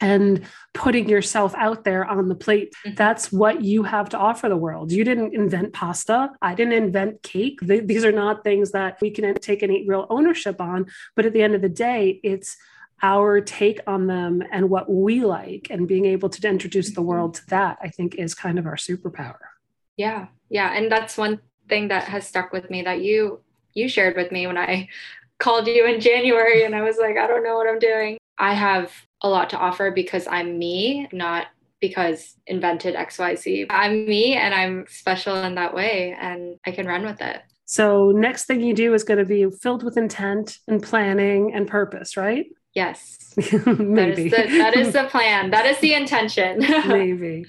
[0.00, 0.42] and
[0.72, 2.74] putting yourself out there on the plate.
[2.84, 2.96] Mm-hmm.
[2.96, 4.92] That's what you have to offer the world.
[4.92, 6.30] You didn't invent pasta.
[6.42, 7.60] I didn't invent cake.
[7.62, 10.86] These are not things that we can take any real ownership on.
[11.14, 12.56] But at the end of the day, it's
[13.02, 17.08] our take on them and what we like and being able to introduce the mm-hmm.
[17.08, 19.38] world to that i think is kind of our superpower.
[19.96, 20.26] Yeah.
[20.48, 20.72] Yeah.
[20.76, 23.40] And that's one thing that has stuck with me that you
[23.72, 24.88] you shared with me when i
[25.38, 28.18] called you in january and i was like i don't know what i'm doing.
[28.38, 28.92] I have
[29.22, 31.46] a lot to offer because i'm me not
[31.80, 37.04] because invented xyz i'm me and i'm special in that way and i can run
[37.04, 37.40] with it.
[37.66, 41.66] So, next thing you do is going to be filled with intent and planning and
[41.66, 42.44] purpose, right?
[42.74, 43.34] Yes.
[43.36, 43.44] Maybe.
[43.54, 45.50] That is, the, that is the plan.
[45.50, 46.58] That is the intention.
[46.86, 47.46] Maybe.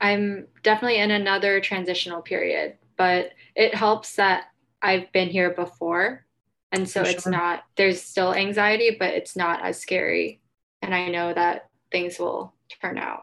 [0.00, 4.44] I'm definitely in another transitional period, but it helps that
[4.82, 6.24] I've been here before.
[6.72, 7.32] And so For it's sure.
[7.32, 10.40] not, there's still anxiety, but it's not as scary.
[10.82, 12.52] And I know that things will
[12.82, 13.22] turn out.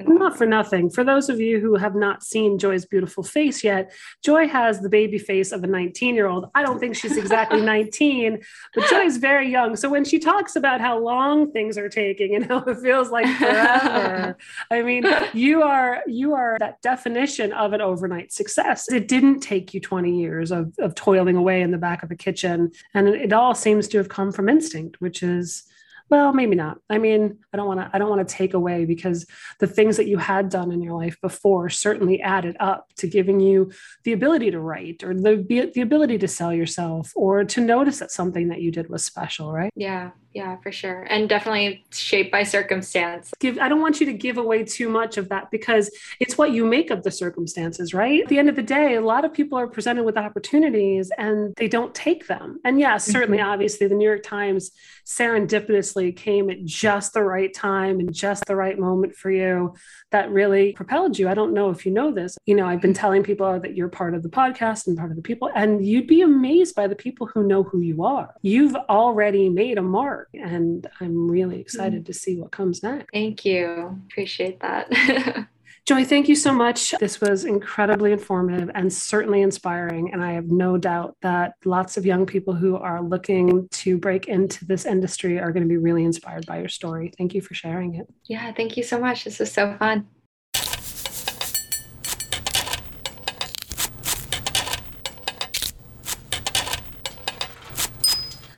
[0.00, 0.90] Not for nothing.
[0.90, 4.88] For those of you who have not seen Joy's beautiful face yet, Joy has the
[4.88, 6.50] baby face of a 19 year old.
[6.54, 8.40] I don't think she's exactly 19,
[8.74, 9.76] but Joy is very young.
[9.76, 13.26] So when she talks about how long things are taking and how it feels like
[13.36, 14.36] forever,
[14.70, 18.90] I mean, you are you are that definition of an overnight success.
[18.90, 22.16] It didn't take you 20 years of, of toiling away in the back of a
[22.16, 22.72] kitchen.
[22.94, 25.64] And it all seems to have come from instinct, which is
[26.12, 26.76] well, maybe not.
[26.90, 29.24] I mean, I don't want to I don't want to take away because
[29.60, 33.40] the things that you had done in your life before certainly added up to giving
[33.40, 33.72] you
[34.04, 38.10] the ability to write or the the ability to sell yourself or to notice that
[38.10, 39.72] something that you did was special, right?
[39.74, 41.02] Yeah, yeah, for sure.
[41.10, 43.32] And definitely shaped by circumstance.
[43.38, 46.52] Give I don't want you to give away too much of that because it's what
[46.52, 48.22] you make of the circumstances, right?
[48.22, 51.54] At the end of the day, a lot of people are presented with opportunities and
[51.56, 52.60] they don't take them.
[52.64, 53.12] And yes, mm-hmm.
[53.12, 54.70] certainly obviously the New York Times
[55.04, 59.74] serendipitously came at just the right time and just the right moment for you
[60.12, 61.28] that really propelled you.
[61.28, 62.38] I don't know if you know this.
[62.46, 65.16] You know, I've been telling people that you're part of the podcast and part of
[65.16, 68.34] the people, and you'd be amazed by the people who know who you are.
[68.42, 73.06] You've already made a mark, and I'm really excited to see what comes next.
[73.12, 74.00] Thank you.
[74.10, 74.90] Appreciate that.
[75.84, 76.94] Joy, thank you so much.
[77.00, 80.12] This was incredibly informative and certainly inspiring.
[80.12, 84.28] And I have no doubt that lots of young people who are looking to break
[84.28, 87.12] into this industry are going to be really inspired by your story.
[87.18, 88.06] Thank you for sharing it.
[88.26, 89.24] yeah, thank you so much.
[89.24, 90.06] This was so fun.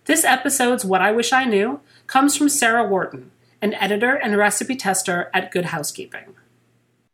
[0.07, 3.31] This episode's What I Wish I Knew comes from Sarah Wharton,
[3.63, 6.35] an editor and recipe tester at Good Housekeeping.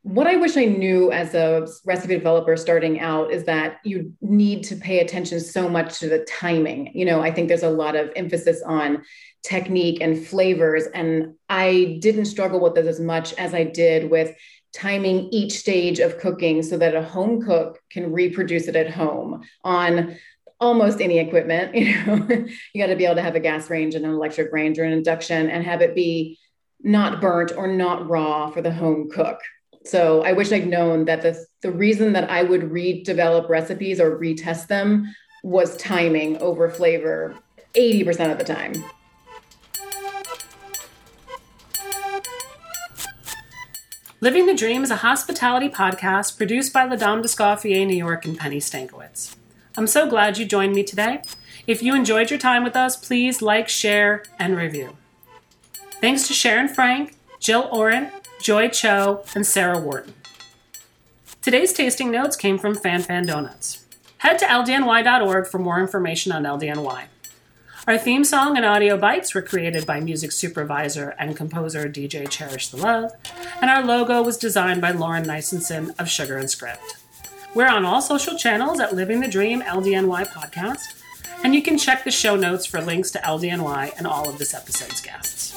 [0.02, 4.64] What I wish I knew as a recipe developer starting out is that you need
[4.64, 6.90] to pay attention so much to the timing.
[6.92, 9.04] You know, I think there's a lot of emphasis on
[9.44, 14.34] technique and flavors, and I didn't struggle with this as much as I did with
[14.72, 19.42] timing each stage of cooking so that a home cook can reproduce it at home
[19.64, 20.16] on
[20.60, 21.74] almost any equipment.
[21.80, 24.52] You know, you got to be able to have a gas range and an electric
[24.52, 26.38] range or an induction and have it be
[26.82, 29.40] not burnt or not raw for the home cook.
[29.84, 34.18] So I wish I'd known that the, the reason that I would redevelop recipes or
[34.18, 37.34] retest them was timing over flavor
[37.74, 38.84] 80% of the time.
[44.20, 48.38] Living the Dream is a hospitality podcast produced by Les Dames d'Escoffier New York and
[48.38, 49.39] Penny Stankiewicz.
[49.80, 51.22] I'm so glad you joined me today.
[51.66, 54.98] If you enjoyed your time with us, please like, share, and review.
[56.02, 58.12] Thanks to Sharon Frank, Jill Oren,
[58.42, 60.12] Joy Cho, and Sarah Wharton.
[61.40, 63.86] Today's tasting notes came from Fan-Fan Doughnuts.
[64.18, 67.04] Head to ldny.org for more information on LDNY.
[67.86, 72.68] Our theme song and audio bites were created by music supervisor and composer DJ Cherish
[72.68, 73.12] the Love,
[73.62, 76.99] and our logo was designed by Lauren Nisenson of Sugar and Script.
[77.52, 81.02] We're on all social channels at Living the Dream LDNY Podcast,
[81.42, 84.54] and you can check the show notes for links to LDNY and all of this
[84.54, 85.50] episode's guests.